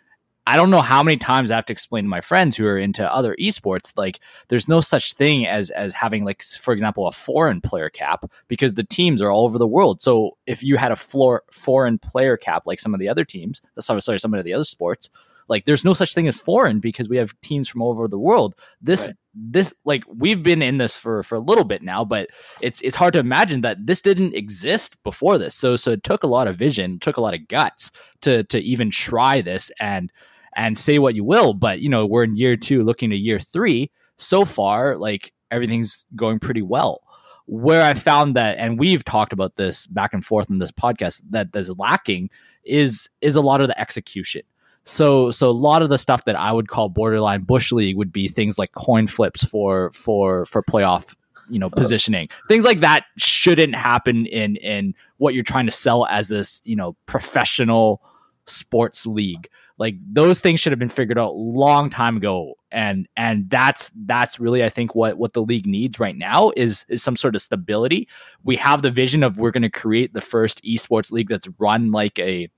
[0.45, 2.77] I don't know how many times I have to explain to my friends who are
[2.77, 7.13] into other esports, like there's no such thing as as having like, for example, a
[7.13, 10.01] foreign player cap because the teams are all over the world.
[10.01, 13.61] So if you had a floor foreign player cap like some of the other teams,
[13.77, 15.09] uh, sorry, sorry, some of the other sports,
[15.47, 18.19] like there's no such thing as foreign because we have teams from all over the
[18.19, 18.53] world.
[18.81, 19.17] This right.
[19.33, 22.29] this like we've been in this for for a little bit now, but
[22.59, 25.55] it's it's hard to imagine that this didn't exist before this.
[25.55, 28.59] So so it took a lot of vision, took a lot of guts to to
[28.59, 30.11] even try this and
[30.55, 33.39] and say what you will, but you know, we're in year 2 looking to year
[33.39, 33.89] 3.
[34.17, 37.01] So far, like everything's going pretty well
[37.45, 41.21] where I found that, and we've talked about this back and forth in this podcast,
[41.31, 42.29] that is lacking
[42.63, 44.41] is is a lot of the execution.
[44.85, 48.11] So so a lot of the stuff that I would call borderline bush league would
[48.11, 51.15] be things like coin flips for for for playoff
[51.49, 51.75] you know uh-huh.
[51.75, 56.61] positioning things like that shouldn't happen in in what you're trying to sell as this
[56.63, 58.01] you know professional
[58.45, 62.53] sports league like those things should have been figured out long time ago.
[62.71, 66.87] And and that's that's really i think what what the league needs right now is
[66.89, 68.07] is some sort of stability.
[68.43, 71.91] We have the vision of we're going to create the first esports league that's run
[71.91, 72.49] like a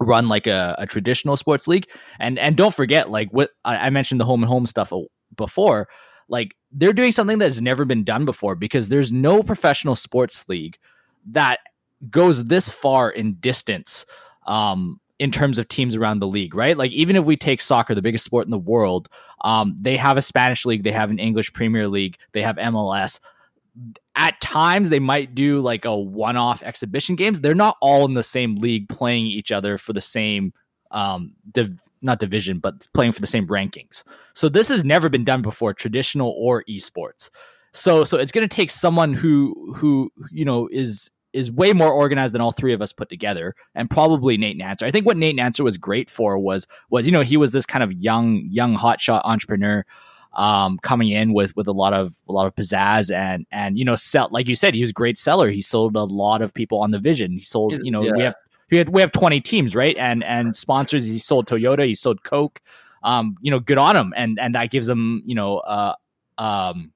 [0.00, 1.88] run like a, a traditional sports league.
[2.18, 4.92] And and don't forget, like what I, mentioned the home and home stuff
[5.36, 5.88] before,
[6.28, 10.48] like they're doing something that has never been done before because there's no professional sports
[10.48, 10.78] league
[11.26, 11.60] that
[12.10, 14.04] goes this far in distance
[14.46, 16.76] um, in terms of teams around the league, right?
[16.76, 19.08] Like even if we take soccer, the biggest sport in the world,
[19.42, 23.20] um, they have a Spanish league, they have an English Premier League, they have MLS
[24.16, 27.40] at times they might do like a one-off exhibition games.
[27.40, 30.52] They're not all in the same league playing each other for the same
[30.90, 34.04] um div- not division but playing for the same rankings.
[34.34, 37.30] So this has never been done before traditional or esports.
[37.72, 41.92] So so it's going to take someone who who you know is is way more
[41.92, 44.84] organized than all three of us put together, and probably Nate Nanzer.
[44.84, 47.66] I think what Nate Nanzer was great for was was you know he was this
[47.66, 49.84] kind of young young hotshot entrepreneur
[50.32, 53.84] um, coming in with with a lot of a lot of pizzazz and and you
[53.84, 55.50] know sell like you said he was a great seller.
[55.50, 57.32] He sold a lot of people on the vision.
[57.32, 58.12] He sold you know yeah.
[58.12, 58.34] we have
[58.70, 61.06] we have we have twenty teams right and and sponsors.
[61.06, 61.86] He sold Toyota.
[61.86, 62.60] He sold Coke.
[63.02, 65.94] Um, you know, good on him, and and that gives him you know uh
[66.38, 66.92] um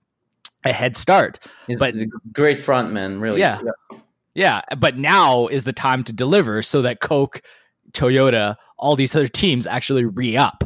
[0.65, 1.39] a head start.
[1.67, 1.95] He's but
[2.33, 3.41] great frontman, really.
[3.41, 3.61] Yeah.
[3.65, 3.99] yeah.
[4.39, 7.43] Yeah, but now is the time to deliver so that Coke,
[7.91, 10.63] Toyota, all these other teams actually re up.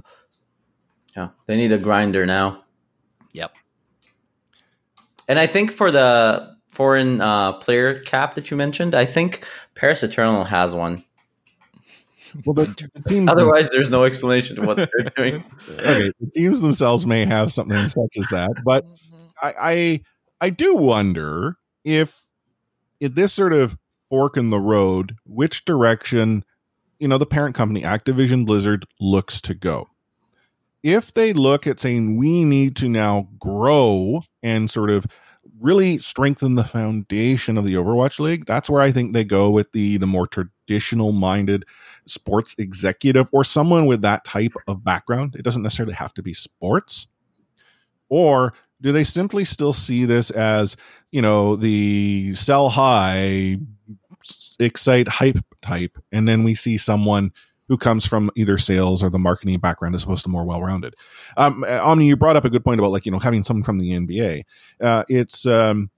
[1.17, 2.65] Yeah, they need a grinder now.
[3.33, 3.55] Yep.
[5.27, 9.43] And I think for the foreign uh, player cap that you mentioned, I think
[9.75, 11.03] Paris Eternal has one.
[12.45, 15.45] Well, the, the teams Otherwise, there's no explanation to what they're doing.
[15.79, 18.85] okay, the teams themselves may have something such as that, but
[19.41, 20.01] I, I,
[20.43, 22.22] I do wonder if,
[23.09, 23.77] this sort of
[24.09, 26.45] fork in the road, which direction,
[26.99, 29.89] you know, the parent company Activision Blizzard looks to go
[30.83, 35.07] if they look at saying we need to now grow and sort of
[35.61, 39.73] really strengthen the foundation of the Overwatch League, that's where I think they go with
[39.73, 41.65] the the more traditional minded
[42.07, 45.37] sports executive or someone with that type of background.
[45.37, 47.07] It doesn't necessarily have to be sports.
[48.09, 50.77] Or do they simply still see this as,
[51.11, 53.59] you know, the sell high,
[54.59, 57.33] excite hype type and then we see someone
[57.69, 60.95] who comes from either sales or the marketing background as opposed to more well-rounded.
[61.37, 63.79] Um, Omni, you brought up a good point about like, you know, having someone from
[63.79, 64.45] the NBA.
[64.81, 65.91] Uh, it's um,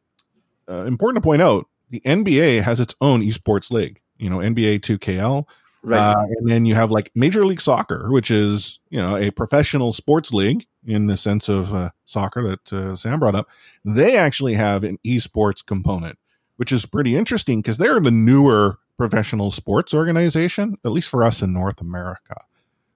[0.68, 4.80] uh, important to point out the NBA has its own esports league, you know, NBA
[4.80, 5.46] 2KL.
[5.82, 5.98] Right.
[5.98, 9.92] Uh, and then you have like Major League Soccer, which is, you know, a professional
[9.92, 13.48] sports league in the sense of uh, soccer that uh, Sam brought up.
[13.84, 16.18] They actually have an esports component,
[16.56, 21.42] which is pretty interesting because they're the newer professional sports organization, at least for us
[21.42, 22.36] in North America.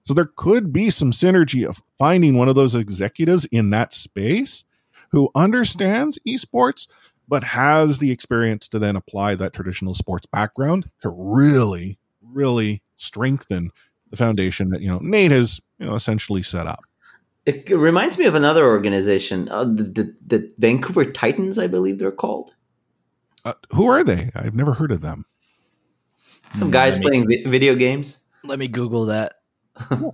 [0.03, 4.63] So there could be some synergy of finding one of those executives in that space
[5.11, 6.87] who understands esports,
[7.27, 13.71] but has the experience to then apply that traditional sports background to really, really strengthen
[14.09, 16.85] the foundation that, you know, Nate has, you know, essentially set up.
[17.49, 22.11] It reminds me of another organization, uh, the, the, the, Vancouver Titans, I believe they're
[22.11, 22.53] called.
[23.43, 24.29] Uh, who are they?
[24.35, 25.25] I've never heard of them.
[26.53, 28.19] Some guys me, playing vi- video games.
[28.43, 29.39] Let me Google that.
[29.89, 30.13] well,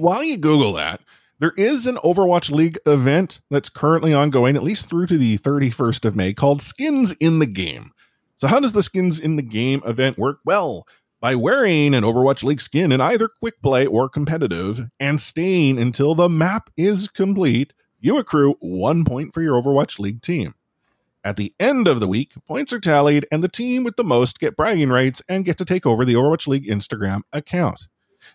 [0.00, 1.00] while you Google that,
[1.38, 6.04] there is an Overwatch League event that's currently ongoing, at least through to the 31st
[6.06, 7.92] of May, called Skins in the Game.
[8.36, 10.38] So, how does the Skins in the Game event work?
[10.44, 10.88] Well,
[11.20, 16.14] by wearing an Overwatch League skin in either quick play or competitive and staying until
[16.14, 20.54] the map is complete, you accrue one point for your Overwatch League team.
[21.24, 24.38] At the end of the week, points are tallied, and the team with the most
[24.38, 27.88] get bragging rights and get to take over the Overwatch League Instagram account.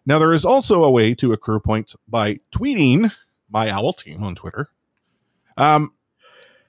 [0.05, 3.11] Now, there is also a way to accrue points by tweeting
[3.49, 4.69] my owl team on Twitter.
[5.55, 5.93] Um,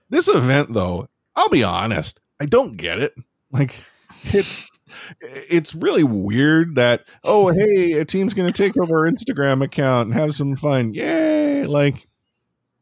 [0.09, 3.15] this event, though, I'll be honest, I don't get it.
[3.51, 3.75] Like,
[4.25, 4.47] it,
[5.21, 10.09] it's really weird that oh hey a team's going to take over our instagram account
[10.09, 12.07] and have some fun yay like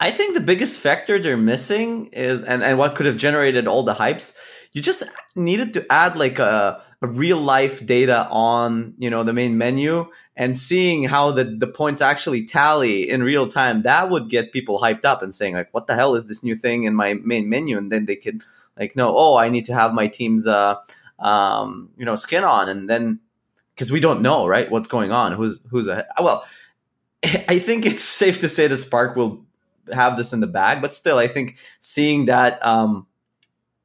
[0.03, 3.85] I think the biggest factor they're missing is, and, and what could have generated all
[3.85, 4.37] the hypes,
[4.73, 5.05] you just
[5.37, 10.11] needed to add like a, a real life data on, you know, the main menu
[10.35, 13.83] and seeing how the, the points actually tally in real time.
[13.83, 16.57] That would get people hyped up and saying like, what the hell is this new
[16.57, 17.79] thing in my main menu?
[17.79, 18.43] And then they could
[18.77, 20.77] like know, oh, I need to have my team's, uh,
[21.23, 22.69] um, you know, skin on.
[22.69, 23.21] And then,
[23.77, 24.71] cause we don't know, right?
[24.71, 25.33] What's going on?
[25.33, 26.45] Who's, who's a, well,
[27.25, 29.45] I think it's safe to say that Spark will
[29.93, 33.07] have this in the bag, but still, I think seeing that, um,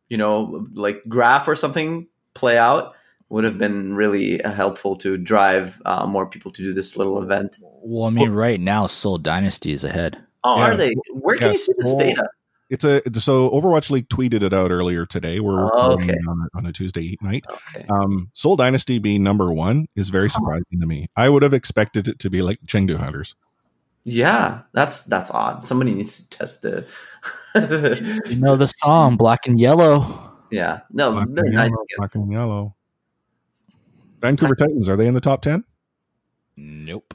[0.10, 2.94] you know, like graph or something play out
[3.30, 7.22] would have been really uh, helpful to drive uh, more people to do this little
[7.22, 7.58] event.
[7.62, 10.18] Well, I mean, right now, Seoul Dynasty is ahead.
[10.44, 10.72] Oh, Yeah.
[10.72, 10.94] are they?
[11.12, 12.30] Where can you see this data?
[12.70, 16.20] It's a so overwatch league tweeted it out earlier today we're Oh, recording okay.
[16.28, 17.86] on, a- on a tuesday night Okay.
[17.90, 22.08] um Seoul Dynasty being number one is very surprising to me i would have expected
[22.10, 23.36] it to be like chengdu hunters
[24.04, 25.66] Yeah, that's that's odd.
[25.68, 26.88] Somebody needs to test the.
[28.30, 30.32] You know the song Black and Yellow.
[30.52, 31.70] yeah, no, black, they're and nice.
[31.70, 32.76] yellow, black and yellow
[34.22, 35.64] vancouver titans are they in the top 10
[36.58, 37.14] Nope.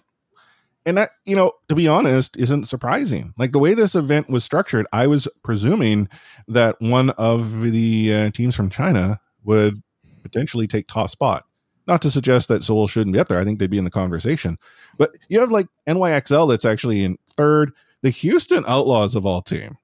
[0.84, 3.32] And that you know to be honest isn't surprising.
[3.38, 6.08] Like the way this event was structured i was presuming
[6.48, 9.82] that one of the uh, teams from china would
[10.22, 11.44] potentially take top spot.
[11.88, 13.40] Not to suggest that seoul shouldn't be up there.
[13.40, 14.56] I think they'd be in the conversation.
[14.98, 17.72] But you have like nyxl that's actually in third.
[18.02, 19.78] The houston outlaws of all team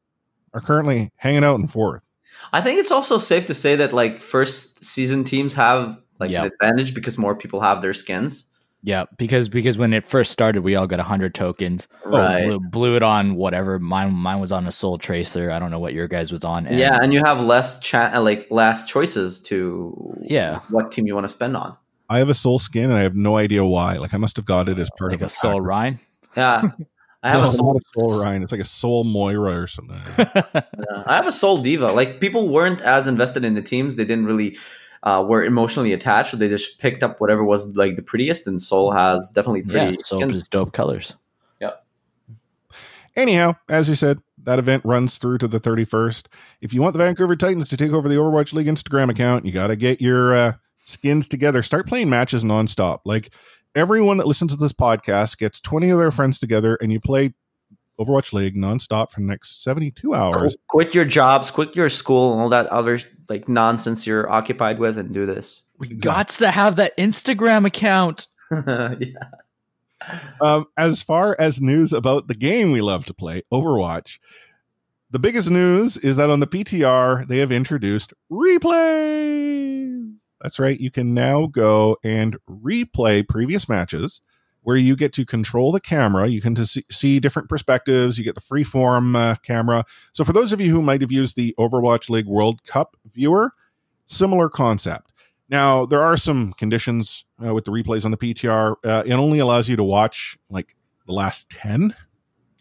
[0.55, 2.09] are currently hanging out in fourth.
[2.53, 6.44] I think it's also safe to say that like first season teams have like Yeah.
[6.44, 8.44] an advantage because more people have their skins.
[8.82, 11.88] Yeah, because because when it first started, we all got hundred tokens.
[12.06, 12.44] Right.
[12.46, 13.78] Blew, blew it on whatever.
[13.78, 15.50] Mine mine was on a Seoul Tracer.
[15.50, 16.66] I don't know what your guys was on.
[16.66, 20.60] and- yeah, and you have less cha- uh, like less choices to Yeah.
[20.70, 21.76] what team you want to spend on.
[22.08, 24.46] i have a Seoul skin and i have no idea why like i must have
[24.46, 25.68] got it as part like of a Seoul pack.
[25.68, 26.00] Rein.
[26.36, 26.62] Yeah,
[27.22, 27.66] I have No, a soul.
[27.74, 31.32] not a Seoul Rein it's like a Seoul Moira or something yeah, I have a
[31.32, 31.90] Seoul diva.
[31.92, 33.96] Like people weren't as invested in the teams.
[33.96, 34.56] They didn't really
[35.03, 36.30] uh, were emotionally attached.
[36.30, 38.46] So they just picked up whatever was like the prettiest.
[38.46, 40.36] And Seoul has definitely yeah, pretty Seoul skins.
[40.36, 41.14] is dope colors.
[41.61, 41.72] Yeah.
[43.16, 46.26] Anyhow, as you said, that event runs through to the 31st.
[46.61, 49.53] If you want the Vancouver Titans to take over the Overwatch League Instagram account, you
[49.53, 50.53] got to get your uh,
[50.84, 51.62] skins together.
[51.62, 53.01] Start playing matches nonstop.
[53.05, 53.30] Like
[53.74, 57.34] everyone that listens to this podcast gets 20 of their friends together and you play
[57.99, 60.57] Overwatch League nonstop for the next 72 hours.
[60.68, 64.98] Quit your jobs, quit your school, and all that other like nonsense you're occupied with,
[64.98, 65.64] and do this.
[65.78, 68.26] We got to have that Instagram account.
[68.50, 68.96] yeah.
[70.40, 74.18] Um, as far as news about the game we love to play, Overwatch,
[75.10, 80.14] the biggest news is that on the PTR, they have introduced replays.
[80.40, 80.78] That's right.
[80.78, 84.20] You can now go and replay previous matches
[84.68, 86.26] where you get to control the camera.
[86.26, 88.18] You can to see, different perspectives.
[88.18, 89.86] You get the freeform uh, camera.
[90.12, 93.52] So, for those of you who might have used the Overwatch League World Cup viewer,
[94.04, 95.10] similar concept.
[95.48, 98.74] Now, there are some conditions uh, with the replays on the PTR.
[98.84, 101.94] Uh, it only allows you to watch like the last 10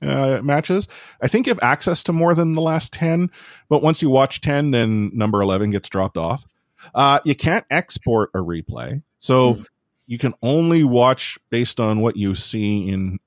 [0.01, 0.87] uh, matches.
[1.21, 3.29] I think you have access to more than the last 10,
[3.67, 6.45] but once you watch 10, then number 11 gets dropped off.
[6.95, 9.03] Uh, you can't export a replay.
[9.19, 9.61] So Hmm.
[10.07, 13.19] You can only watch based on what you see in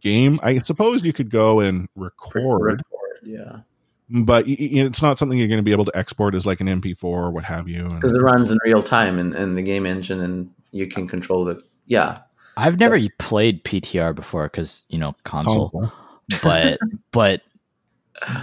[0.00, 0.40] game.
[0.42, 2.82] I suppose you could go and record,
[3.22, 3.60] Yeah,
[4.08, 6.60] but y- y- it's not something you're going to be able to export as like
[6.60, 7.84] an MP4 or what have you.
[7.84, 11.48] Because it runs in real time in, in the game engine, and you can control
[11.48, 11.62] it.
[11.86, 12.20] Yeah,
[12.56, 15.92] I've never played PTR before because you know console, console.
[16.42, 16.78] but
[17.12, 17.42] but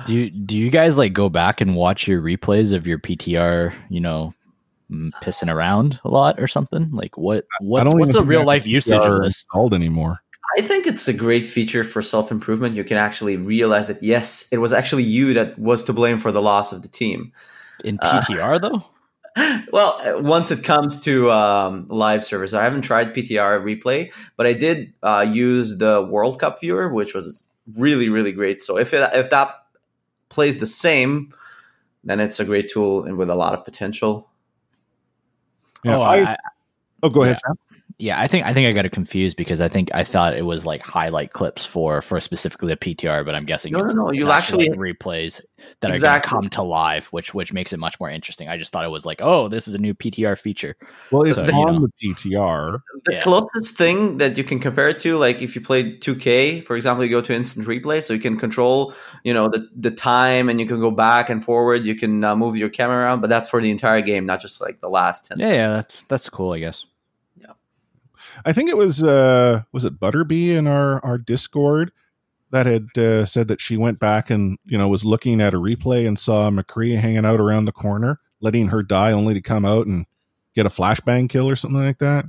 [0.05, 3.73] do do you guys like go back and watch your replays of your PTR?
[3.89, 4.33] You know,
[4.89, 6.91] pissing around a lot or something.
[6.91, 9.43] Like what what what's even the real life usage of this?
[9.43, 10.21] installed anymore.
[10.57, 12.75] I think it's a great feature for self improvement.
[12.75, 16.31] You can actually realize that yes, it was actually you that was to blame for
[16.31, 17.31] the loss of the team.
[17.83, 18.83] In Uh, PTR though,
[19.71, 24.45] well, uh, once it comes to um, live servers, I haven't tried PTR replay, but
[24.45, 27.45] I did uh, use the World Cup viewer, which was
[27.77, 28.61] really, really great.
[28.61, 29.53] So if it, if that
[30.29, 31.31] plays the same,
[32.03, 34.28] then it's a great tool and with a lot of potential.
[35.83, 36.37] Yeah, oh, I- I,
[37.03, 37.53] oh, go ahead, Yeah.
[37.55, 37.57] Sam.
[38.01, 40.43] Yeah, I think I think I got it confused because I think I thought it
[40.43, 43.93] was like highlight clips for for specifically a PTR, but I'm guessing No, no, it's,
[43.93, 45.41] no, it's you'll actually- like replays
[45.81, 46.07] that Exactly.
[46.07, 48.47] are going to come to live, which which makes it much more interesting.
[48.47, 50.77] I just thought it was like, oh, this is a new PTR feature.
[51.11, 51.87] Well, it's So, you on know.
[51.99, 52.79] the PTR.
[53.03, 53.21] The Yeah.
[53.21, 57.03] closest thing that you can compare it to, like if you play 2K, for example,
[57.03, 58.93] you go to instant replay, so you can control,
[59.25, 61.85] you know, the the time, and you can go back and forward.
[61.85, 64.61] You can uh, move your camera around, but that's for the entire game, not just
[64.61, 65.39] like the last ten.
[65.39, 65.57] Yeah, seconds.
[65.57, 66.85] yeah, that's that's cool, I guess.
[68.45, 71.91] I think it was uh was it Butterby in our our Discord
[72.51, 75.57] that had uh, said that she went back and you know was looking at a
[75.57, 79.65] replay and saw McCree hanging out around the corner, letting her die only to come
[79.65, 80.05] out and
[80.55, 82.25] get a flashbang kill or something like that.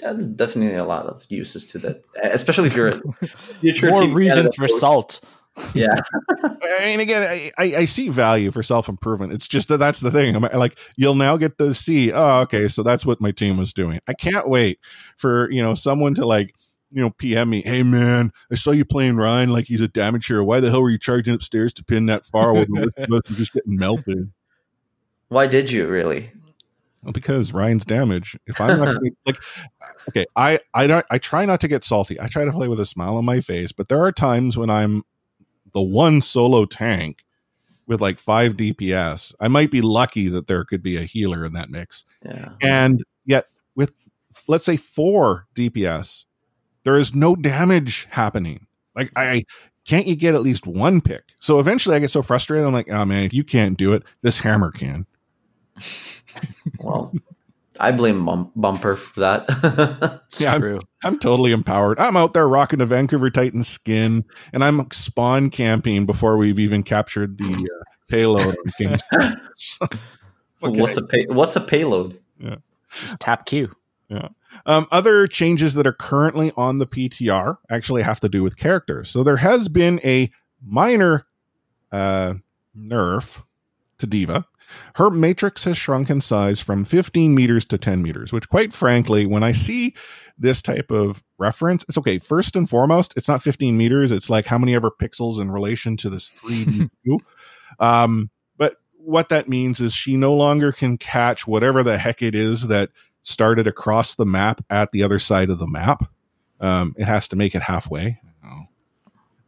[0.00, 3.12] Yeah, definitely a lot of uses to that, especially if you're a
[3.60, 5.20] future More Team reasons for salt.
[5.74, 5.96] Yeah,
[6.30, 9.32] I mean, again, I, I I see value for self improvement.
[9.32, 10.34] It's just that that's the thing.
[10.34, 12.10] I'm like, you'll now get to see.
[12.12, 14.00] Oh, okay, so that's what my team was doing.
[14.08, 14.80] I can't wait
[15.18, 16.54] for you know someone to like
[16.90, 17.62] you know PM me.
[17.62, 20.42] Hey man, I saw you playing Rein like he's a damage hero.
[20.42, 23.12] Why the hell were you charging upstairs to pin that far when the rest of
[23.12, 24.32] us were just getting melted?
[25.28, 26.30] why did you really?
[27.02, 28.38] Well, because Rein's damage.
[28.46, 29.36] If I'm not gonna- like,
[30.08, 32.20] okay, I I don't I try not to get salty.
[32.20, 34.70] I try to play with a smile on my face, but there are times when
[34.70, 35.02] I'm
[35.72, 37.24] the one solo tank
[37.86, 39.34] with like five DPS.
[39.40, 43.02] I might be lucky that there could be a healer in that mix, Yeah, and
[43.24, 43.94] yet with
[44.48, 46.24] let's say four DPS,
[46.84, 48.66] there is no damage happening.
[48.94, 49.44] Like I.
[49.84, 51.24] Can't you get at least one pick?
[51.40, 52.64] So eventually I get so frustrated.
[52.64, 55.06] I'm like, oh man, if you can't do it, this hammer can.
[56.78, 57.12] well,
[57.80, 60.20] I blame Bum- Bumper for that.
[60.28, 60.80] It's Yeah, I'm- true.
[61.04, 61.98] I'm totally empowered.
[61.98, 66.82] I'm out there rocking the Vancouver Titans skin, and I'm spawn camping before we've even
[66.82, 68.56] captured the uh, payload.
[68.56, 69.38] on
[70.62, 70.80] Okay.
[70.80, 72.20] What's a pay- What's a payload?
[72.94, 73.74] Just tap Q.
[74.08, 74.28] Yeah.
[74.66, 79.08] Um, other changes that are currently on the PTR actually have to do with characters.
[79.10, 80.30] So there has been a
[80.64, 81.26] minor
[81.90, 82.34] uh,
[82.76, 83.42] nerf
[83.98, 84.44] to Diva.
[84.96, 89.26] Her matrix has shrunk in size from 15 meters to 10 meters, which, quite frankly,
[89.26, 89.94] when I see
[90.38, 92.18] this type of reference, it's okay.
[92.18, 94.12] First and foremost, it's not 15 meters.
[94.12, 97.20] It's like how many ever pixels in relation to this 3D view.
[97.78, 102.34] Um, but what that means is she no longer can catch whatever the heck it
[102.34, 102.90] is that
[103.22, 106.04] started across the map at the other side of the map.
[106.60, 108.20] Um, it has to make it halfway.
[108.44, 108.62] Oh.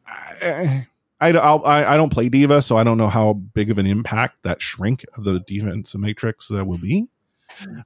[0.07, 0.87] I,
[1.21, 4.43] I, I, I don't play Diva, so I don't know how big of an impact
[4.43, 7.07] that shrink of the defense matrix uh, will be.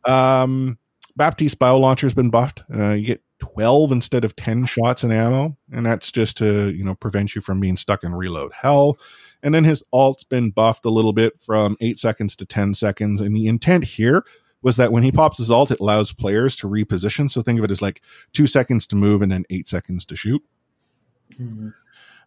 [0.05, 0.79] Um,
[1.17, 2.63] Baptiste bio launcher has been buffed.
[2.73, 6.85] Uh, you get 12 instead of 10 shots in ammo, and that's just to you
[6.85, 8.99] know prevent you from being stuck in reload hell.
[9.43, 13.21] And then his alt's been buffed a little bit from eight seconds to 10 seconds.
[13.21, 14.25] And the intent here
[14.63, 17.31] was that when he pops his alt, it allows players to reposition.
[17.31, 18.03] So think of it as like
[18.33, 20.43] two seconds to move and then eight seconds to shoot.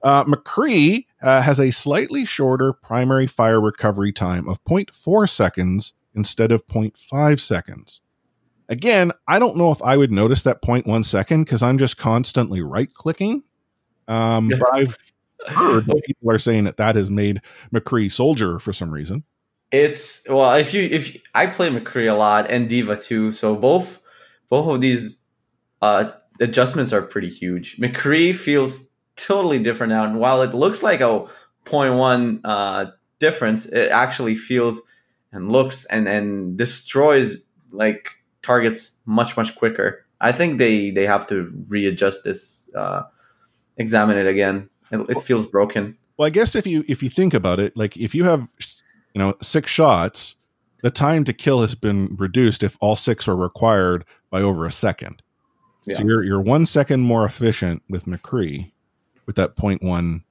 [0.03, 6.51] Uh, McCree uh, has a slightly shorter primary fire recovery time of 0.4 seconds instead
[6.51, 8.01] of 0.5 seconds.
[8.69, 12.61] Again, I don't know if I would notice that 0.1 second because I'm just constantly
[12.61, 13.43] right clicking.
[14.07, 14.57] Um, Yeah.
[14.59, 14.97] but I've
[15.47, 17.41] heard that people are saying that that has made
[17.73, 19.23] McCree soldier for some reason.
[19.71, 23.55] It's well, if you if you- I play McCree a lot and Diva too, so
[23.55, 23.99] both
[24.49, 25.21] both of these
[25.81, 27.77] uh, adjustments are pretty huge.
[27.77, 28.89] McCree feels
[29.21, 31.25] totally different now, and while it looks like a
[31.65, 34.81] 0.1 uh, difference, it actually feels
[35.31, 38.11] and looks and and destroys like
[38.41, 40.05] targets much much quicker.
[40.19, 43.03] I think they they have to readjust this, uh,
[43.77, 44.69] examine it again.
[44.91, 45.97] It, it feels broken.
[46.17, 48.47] Well, I guess if you if you think about it, like if you have
[49.13, 50.35] you know six shots,
[50.81, 54.71] the time to kill has been reduced if all six are required by over a
[54.71, 55.21] second.
[55.85, 55.97] Yeah.
[55.97, 58.70] So you're you're one second more efficient with McCree
[59.25, 60.23] with that 0.1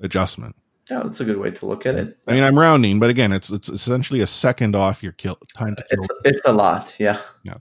[0.00, 0.56] adjustment.
[0.90, 2.16] Yeah, that's a good way to look at it.
[2.28, 5.74] I mean, I'm rounding, but again, it's it's essentially a second off your kill time
[5.74, 5.98] to kill.
[5.98, 7.20] It's it's a lot, yeah.
[7.42, 7.56] Yeah.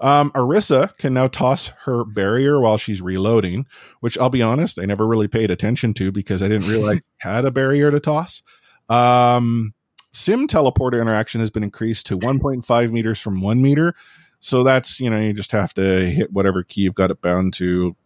[0.00, 3.66] Um, Orisa can now toss her barrier while she's reloading,
[4.00, 7.28] which I'll be honest, I never really paid attention to because I didn't realize I
[7.28, 8.42] had a barrier to toss.
[8.90, 9.72] Um,
[10.12, 13.94] Sym teleporter interaction has been increased to 1.5 meters from one meter.
[14.40, 17.54] So that's, you know, you just have to hit whatever key you've got it bound
[17.54, 17.96] to,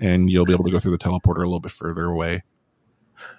[0.00, 2.42] and you'll be able to go through the teleporter a little bit further away.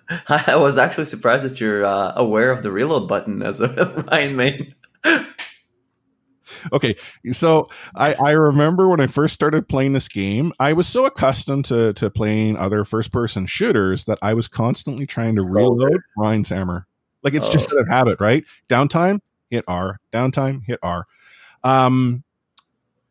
[0.29, 4.35] I was actually surprised that you're uh, aware of the reload button as a Rein
[4.35, 4.75] main.
[6.71, 6.95] Okay,
[7.31, 11.65] so I, I remember when I first started playing this game, I was so accustomed
[11.65, 15.55] to to playing other first person shooters that I was constantly trying to Soldier.
[15.57, 16.85] reload Rein's hammer.
[17.23, 17.79] Like it's just Oh.
[17.79, 18.43] a habit, right?
[18.69, 19.99] Downtime, hit R.
[20.13, 21.05] Downtime, hit R.
[21.63, 22.23] Um,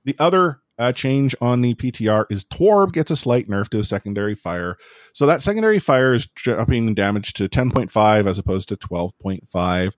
[0.04, 3.84] The other uh, change on the PTR is Torb gets a slight nerf to a
[3.84, 4.76] secondary fire.
[5.12, 9.94] So that secondary fire is dropping damage to 10.5 as opposed to 12.5.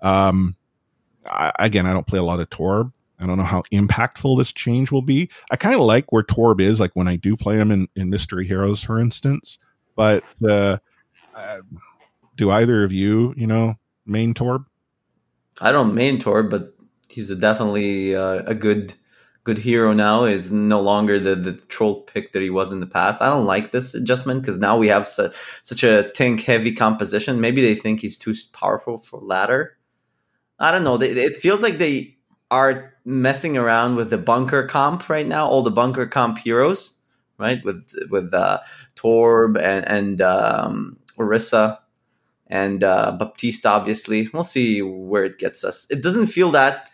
[0.00, 0.56] Um,
[1.26, 2.92] I, again, I don't play a lot of Torb.
[3.18, 5.30] I don't know how impactful this change will be.
[5.50, 8.10] I kind of like where Torb is, like when I do play him in, in
[8.10, 9.58] Mystery Heroes, for instance.
[9.94, 10.78] But uh,
[11.34, 11.58] uh,
[12.36, 14.66] do either of you, you know, main Torb?
[15.60, 16.74] I don't main Torb, but
[17.08, 18.94] he's definitely uh, a good
[19.44, 20.24] good hero now.
[20.24, 23.20] Is no longer the the troll pick that he was in the past.
[23.20, 25.30] I don't like this adjustment because now we have su-
[25.62, 27.40] such a tank heavy composition.
[27.40, 29.76] Maybe they think he's too powerful for ladder.
[30.58, 30.96] I don't know.
[30.96, 32.16] They, it feels like they
[32.50, 35.48] are messing around with the bunker comp right now.
[35.48, 36.98] All the bunker comp heroes,
[37.38, 37.64] right?
[37.64, 38.60] With with uh,
[38.94, 41.78] Torb and and um, Orisa
[42.46, 43.66] and uh, Baptiste.
[43.66, 45.86] Obviously, we'll see where it gets us.
[45.90, 46.90] It doesn't feel that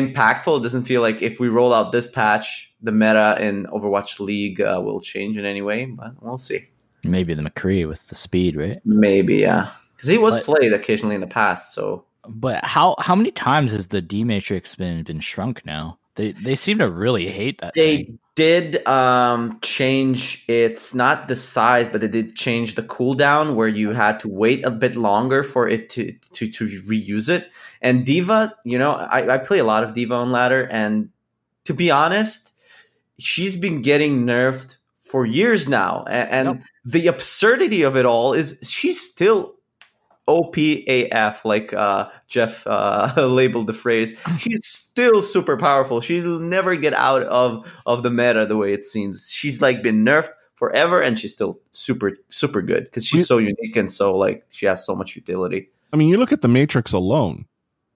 [0.00, 0.58] impactful.
[0.58, 4.60] It doesn't feel like if we roll out this patch, the meta in Overwatch League
[4.60, 5.84] uh, will change in any way.
[5.86, 6.68] But we'll see.
[7.04, 8.78] Maybe the McCree with the speed, right?
[8.84, 11.74] Maybe, yeah, because he was But- played occasionally in the past.
[11.74, 15.98] So But how how many times has the D matrix been been shrunk now?
[16.16, 17.72] They they seem to really hate that.
[17.74, 18.18] they thing.
[18.34, 23.92] did um change its not the size but they did change the cooldown where you
[23.92, 27.50] had to wait a bit longer for it to to, to reuse it
[27.80, 31.08] and diva you know I, I play a lot of diva on ladder and
[31.64, 32.58] to be honest
[33.18, 36.62] she's been getting nerfed for years now a- and, Yep.
[36.84, 39.54] the absurdity of it all is she's still
[40.28, 44.16] OPAF, like uh, Jeff uh, labeled the phrase.
[44.38, 46.00] She's still super powerful.
[46.00, 49.30] She'll never get out of of the meta the way it seems.
[49.30, 53.76] She's like been nerfed forever, and she's still super super good because she's so unique
[53.76, 55.70] and so like she has so much utility.
[55.92, 57.46] I mean, you look at the Matrix alone.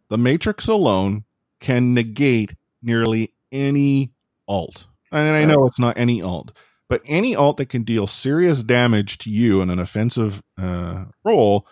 [0.09, 1.24] The Matrix alone
[1.61, 4.12] can negate nearly any
[4.47, 4.87] alt.
[5.11, 6.57] And I know it's not any alt,
[6.89, 11.66] but any alt that can deal serious damage to you in an offensive uh, role,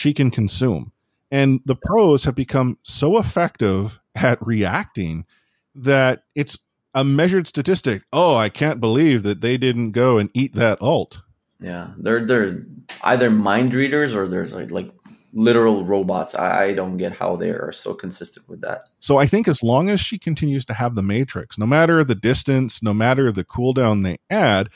[0.00, 0.92] she can consume.
[1.30, 5.26] And the pros have become so effective at reacting
[5.74, 6.58] that it's
[6.94, 8.02] a measured statistic.
[8.10, 11.20] Oh, I can't believe that they didn't go and eat that alt.
[11.60, 12.64] Yeah, they're they're
[13.04, 14.90] either mind readers or there's like like
[15.34, 16.34] literal robots.
[16.34, 18.84] I, I don't get how they are so consistent with that.
[19.00, 22.14] So I think as long as she continues to have the matrix, no matter the
[22.14, 24.70] distance, no matter the cooldown they add,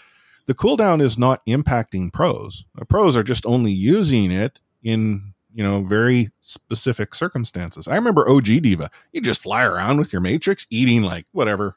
[0.46, 2.66] the cooldown is not impacting pros.
[2.74, 7.88] The pros are just only using it in, you know, very specific circumstances.
[7.88, 8.90] I remember OG Diva.
[9.12, 11.76] You just fly around with your matrix eating like whatever.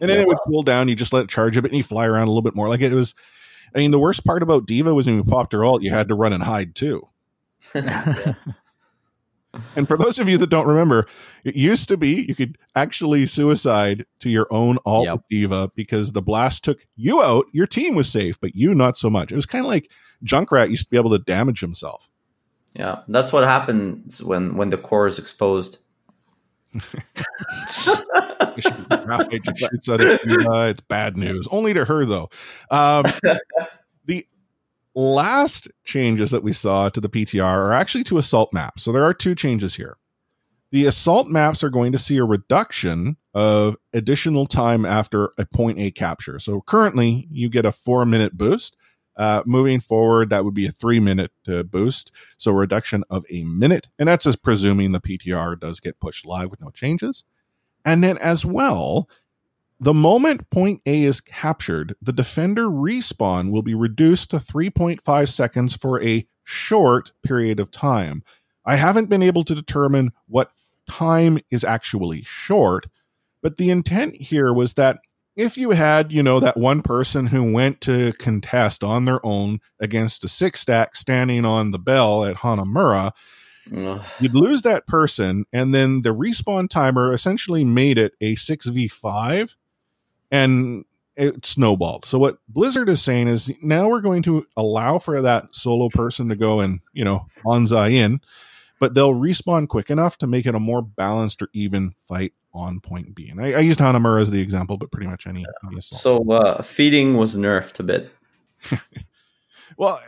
[0.00, 0.22] And then Yeah.
[0.22, 2.28] it would cool down, you just let it charge a bit and you fly around
[2.28, 2.68] a little bit more.
[2.68, 3.14] Like it was
[3.74, 6.08] I mean, the worst part about Diva was when you popped her ult, you had
[6.08, 7.08] to run and hide too.
[9.74, 11.06] And for those of you that don't remember,
[11.42, 15.20] it used to be you could actually suicide to your own alt Yep.
[15.28, 17.46] Diva because the blast took you out.
[17.52, 19.32] Your team was safe, but you not so much.
[19.32, 19.90] It was kind of like
[20.24, 22.08] Junkrat used to be able to damage himself.
[22.74, 25.78] Yeah, that's what happens when when the core is exposed.
[28.90, 30.68] Graphite just shoots at Diva.
[30.68, 31.48] It's bad news.
[31.50, 32.30] Only to her though.
[32.70, 33.06] Um,
[34.04, 34.24] the
[34.94, 38.82] last changes that we saw to the PTR are actually to assault maps.
[38.82, 39.96] So there are two changes here.
[40.72, 45.80] The assault maps are going to see a reduction of additional time after a point
[45.80, 46.38] A capture.
[46.38, 48.76] So currently, you get a four minute boost.
[49.20, 52.10] Uh, moving forward, that would be a three minute uh, boost.
[52.38, 53.88] So reduction of a minute.
[53.98, 57.24] And that's just presuming the PTR does get pushed live with no changes.
[57.84, 59.10] And then as well,
[59.78, 65.76] the moment point A is captured, the defender respawn will be reduced to 3.5 seconds
[65.76, 68.22] for a short period of time.
[68.64, 70.50] I haven't been able to determine what
[70.88, 72.86] time is actually short,
[73.42, 74.98] but the intent here was that
[75.40, 79.60] if you had, you know, that one person who went to contest on their own
[79.80, 83.12] against a six stack standing on the bell at Hanamura,
[83.74, 84.02] Ugh.
[84.20, 89.54] you'd lose that person, and then the respawn timer essentially made it a 6v5
[90.30, 90.84] and
[91.16, 92.04] it snowballed.
[92.04, 96.28] So what Blizzard is saying is now we're going to allow for that solo person
[96.28, 98.20] to go and, you know, bonsai in,
[98.78, 102.80] but they'll respawn quick enough to make it a more balanced or even fight on
[102.80, 103.28] point B.
[103.28, 105.80] And I, I used Hanamura as the example, but pretty much any, any.
[105.80, 108.10] So uh, feeding was nerfed a bit.
[109.80, 109.98] Well,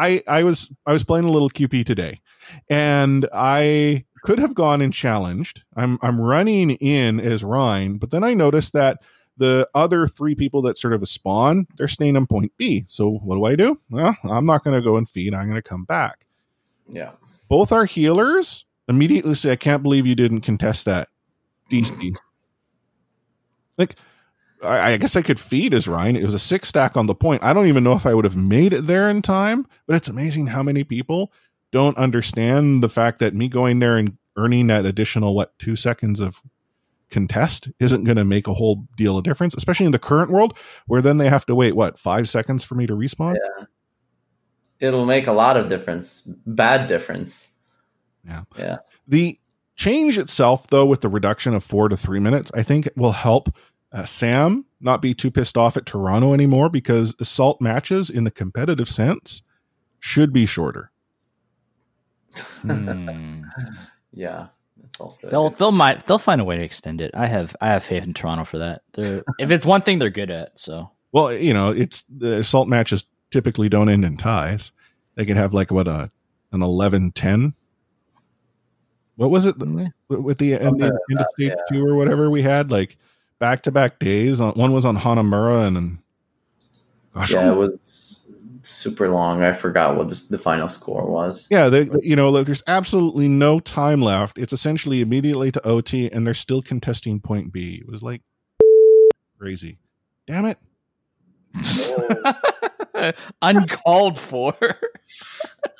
[0.00, 2.20] I I was I was playing a little QP today,
[2.68, 5.62] and I could have gone and challenged.
[5.76, 8.98] I'm I'm running in as Rein, but then I noticed that
[9.36, 12.84] the other three people that sort of spawn, they're staying on point B.
[12.88, 13.80] So what do I do?
[13.90, 15.34] Well, I'm not going to go and feed.
[15.34, 16.26] I'm going to come back.
[16.88, 17.12] Yeah.
[17.48, 21.10] Both our healers immediately say, "I can't believe you didn't contest that."
[21.72, 22.14] DC.
[23.78, 23.96] Like,
[24.62, 26.16] I, I guess I could feed as Rein.
[26.16, 27.42] It was a six stack on the point.
[27.42, 30.08] I don't even know if I would have made it there in time, but it's
[30.08, 31.32] amazing how many people
[31.70, 36.20] don't understand the fact that me going there and earning that additional, what, two seconds
[36.20, 36.42] of
[37.10, 40.56] contest isn't going to make a whole deal of difference, especially in the current world
[40.86, 43.34] where then they have to wait, what, five seconds for me to respawn?
[43.34, 43.64] Yeah.
[44.80, 46.22] It'll make a lot of difference.
[46.26, 47.48] Bad difference.
[48.26, 48.42] Yeah.
[48.58, 48.78] Yeah.
[49.06, 49.38] The
[49.82, 53.12] change itself, though, with the reduction of four to three minutes, I think it will
[53.12, 53.54] help
[53.92, 58.30] uh, Sam not be too pissed off at Toronto anymore because assault matches in the
[58.30, 59.42] competitive sense
[59.98, 60.90] should be shorter.
[62.62, 63.42] Hmm.
[64.14, 64.48] Yeah.
[65.22, 67.12] They'll they'll might they'll find a way to extend it.
[67.14, 68.82] I have I have faith in Toronto for that.
[68.92, 72.68] They're, if it's one thing they're good at, so Well, you know, it's the assault
[72.68, 74.72] matches typically don't end in ties.
[75.14, 76.10] They could have like what a
[76.52, 77.54] an 11-10.
[79.16, 79.58] What was it
[80.08, 81.54] with the end, Something end of stage yeah.
[81.70, 82.96] two or whatever we had like
[83.38, 84.40] back to back days?
[84.40, 85.98] On one was on Hanamura and then
[87.14, 88.26] gosh, yeah, it was
[88.62, 89.42] super long.
[89.42, 91.46] I forgot what this, the final score was.
[91.50, 94.38] Yeah, they, you know, like, there's absolutely no time left.
[94.38, 97.82] It's essentially immediately to OT, and they're still contesting point B.
[97.82, 98.22] It was like
[99.38, 99.78] crazy.
[100.26, 100.58] Damn it!
[103.42, 104.54] uncalled for.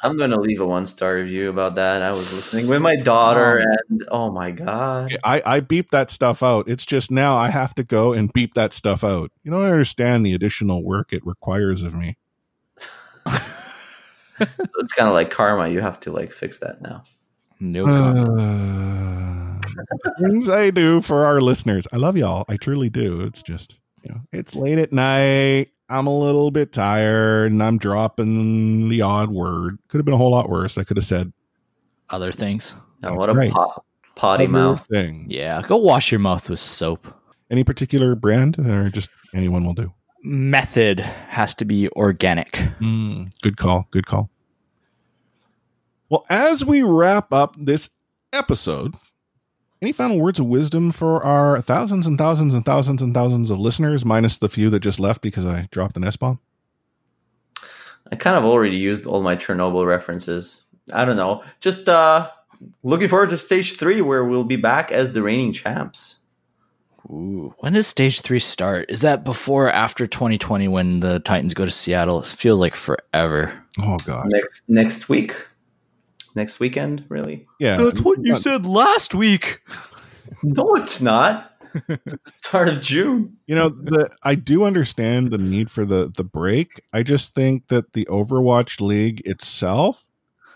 [0.03, 2.03] I'm gonna leave a one star review about that.
[2.03, 6.43] I was listening with my daughter, and oh my god, I I beep that stuff
[6.43, 6.69] out.
[6.69, 9.31] It's just now I have to go and beep that stuff out.
[9.45, 12.17] You don't understand the additional work it requires of me.
[13.29, 13.37] so
[14.79, 15.69] it's kind of like karma.
[15.69, 17.05] You have to like fix that now.
[17.61, 17.87] No.
[17.87, 19.61] Uh,
[20.19, 21.87] things I do for our listeners.
[21.93, 22.45] I love y'all.
[22.49, 23.21] I truly do.
[23.21, 25.69] It's just you know, it's late at night.
[25.89, 29.79] I'm a little bit tired, and I'm dropping the odd word.
[29.89, 30.79] Could have been a whole lot worse.
[30.79, 31.33] I could have said
[32.09, 32.75] Other things.
[33.03, 33.51] Now, what a right.
[33.51, 33.85] pot,
[34.15, 34.87] potty other mouth.
[34.87, 35.27] thing.
[35.29, 37.07] Yeah, go wash your mouth with soap.
[37.51, 39.93] Any particular brand, or just anyone will do?
[40.25, 42.53] Method has to be organic.
[42.81, 43.89] Mm, good call.
[43.91, 44.31] Good call.
[46.09, 47.91] Well, as we wrap up this
[48.33, 48.95] episode,
[49.83, 53.59] any final words of wisdom for our thousands and thousands and thousands and thousands of
[53.59, 56.39] listeners, minus the few that just left because I dropped an S bomb?
[58.11, 60.63] I kind of already used all my Chernobyl references.
[60.93, 61.43] I don't know.
[61.61, 62.31] Just uh
[62.83, 66.21] looking forward to stage three, where we'll be back as the reigning champs.
[67.11, 67.55] Ooh.
[67.59, 68.87] When does stage three start?
[68.89, 72.21] Is that before or after 2020 when the Titans go to Seattle?
[72.21, 73.53] It feels like forever.
[73.81, 75.35] Oh God, Next next week,
[76.37, 77.47] next weekend, really?
[77.59, 77.77] yeah.
[77.77, 79.61] That's what you said last week.
[80.43, 81.53] No, it's not.
[81.89, 83.37] It's the start of June.
[83.47, 86.83] You know, the I do understand the need for the the break.
[86.93, 90.07] I just think that the Overwatch League itself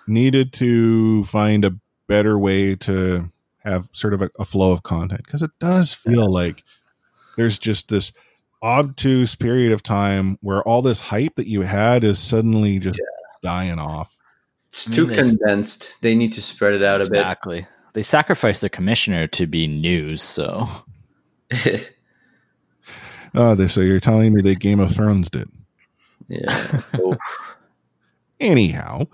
[0.06, 1.76] needed to find a
[2.08, 3.30] better way to
[3.64, 6.62] have sort of a, a flow of content because it does feel like
[7.36, 8.12] there's just this
[8.62, 13.00] obtuse period of time where all this hype that you had is suddenly just
[13.42, 14.16] dying off.
[14.76, 16.02] It's I too mean, it's- condensed.
[16.02, 17.14] They need to spread it out a bit.
[17.14, 17.66] Exactly.
[17.94, 20.68] They sacrificed their commissioner to be news, so
[21.64, 21.92] bit.
[23.34, 25.48] Oh, they so you're telling me that Game of Thrones did.
[26.28, 26.82] yeah.
[28.40, 29.06] Anyhow,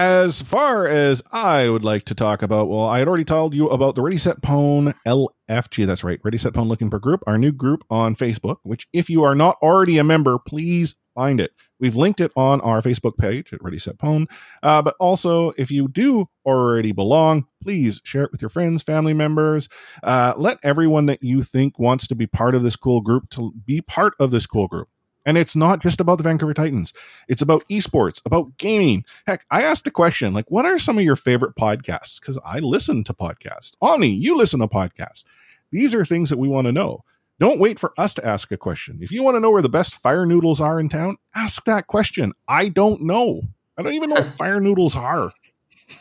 [0.00, 3.68] as far as I would like to talk about, well, I had already told you
[3.68, 5.84] about the Ready Set Pwn LFG.
[5.84, 8.56] That's right, Ready Set Pwn Looking for Group, our new group on Facebook.
[8.62, 11.50] Which, if you are not already a member, please find it.
[11.78, 14.26] We've linked it on our Facebook page at Ready Set Pwn.
[14.62, 19.12] Uh, but also, if you do already belong, please share it with your friends, family
[19.12, 19.68] members.
[20.02, 23.52] Uh, let everyone that you think wants to be part of this cool group to
[23.66, 24.88] be part of this cool group.
[25.26, 26.94] And it's not just about the Vancouver Titans.
[27.28, 29.04] It's about esports, about gaming.
[29.26, 32.20] Heck, I asked a question like, what are some of your favorite podcasts?
[32.20, 33.74] Because I listen to podcasts.
[33.82, 35.24] Ani, you listen to podcasts.
[35.70, 37.04] These are things that we want to know.
[37.38, 38.98] Don't wait for us to ask a question.
[39.00, 41.86] If you want to know where the best fire noodles are in town, ask that
[41.86, 42.32] question.
[42.48, 43.42] I don't know.
[43.78, 45.32] I don't even know what fire noodles are.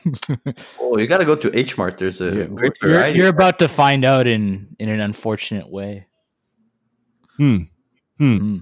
[0.79, 1.97] oh, you got to go to H Mart.
[1.97, 3.17] There's a great you're, variety.
[3.17, 6.05] you're about to find out in in an unfortunate way.
[7.37, 7.63] Hmm.
[8.17, 8.57] Hmm.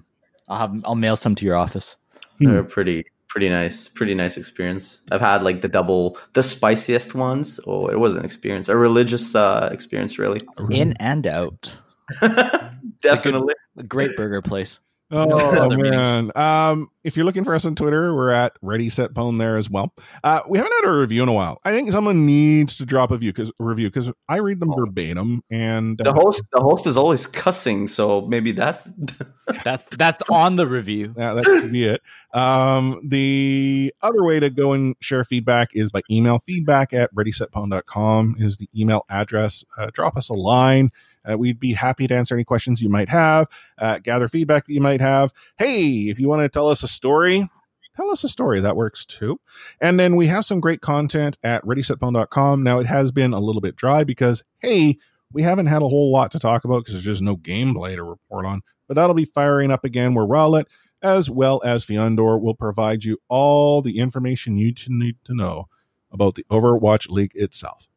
[0.48, 1.98] I'll have I'll mail some to your office.
[2.40, 3.88] They're pretty pretty nice.
[3.88, 5.02] Pretty nice experience.
[5.12, 7.60] I've had like the double, the spiciest ones.
[7.68, 10.40] Oh, it was an experience, a religious uh, experience, really.
[10.72, 11.78] In and out.
[13.02, 13.54] Definitely.
[13.78, 14.80] A great burger place.
[15.10, 15.96] Oh Other meetings.
[15.96, 16.32] man!
[16.36, 19.70] Um, if you're looking for us on Twitter, we're at Ready Set Pwn there as
[19.70, 19.94] well.
[20.22, 21.62] Uh, we haven't had a review in a while.
[21.64, 24.76] I think someone needs to drop a review because review because I read them Oh.
[24.76, 28.92] verbatim, and The uh, host, the host is always cussing, so maybe that's
[29.64, 31.14] That's that's on the review.
[31.18, 32.02] Yeah, that could be it.
[32.34, 36.40] Um, the other way to go and share feedback is by email.
[36.40, 39.64] Feedback at readysetpwn.com is the email address.
[39.78, 40.90] Uh, drop us a line.
[41.30, 43.48] Uh, we'd be happy to answer any questions you might have,
[43.78, 45.34] uh, gather feedback that you might have.
[45.58, 47.50] Hey, if you want to tell us a story,
[47.96, 48.60] tell us a story.
[48.60, 49.40] That works too.
[49.82, 52.64] And then we have some great content at readysetpwn.com.
[52.64, 54.98] Now, it has been a little bit dry because, hey,
[55.34, 58.04] we haven't had a whole lot to talk about because there's just no gameplay to
[58.04, 58.62] report on.
[58.88, 60.66] But that'll be firing up again where Rowlet,
[61.02, 65.68] as well as Fiondor, will provide you all the information you need to know
[66.12, 67.90] about the Overwatch League itself.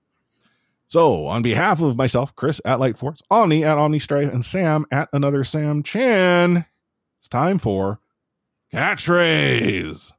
[0.91, 4.87] So, on behalf of myself, Chris at Light Force, Omni at Omni Strife, and Sam
[4.91, 6.67] at another Sam Chan,
[7.17, 8.01] it's time for
[8.75, 10.11] catchphrase.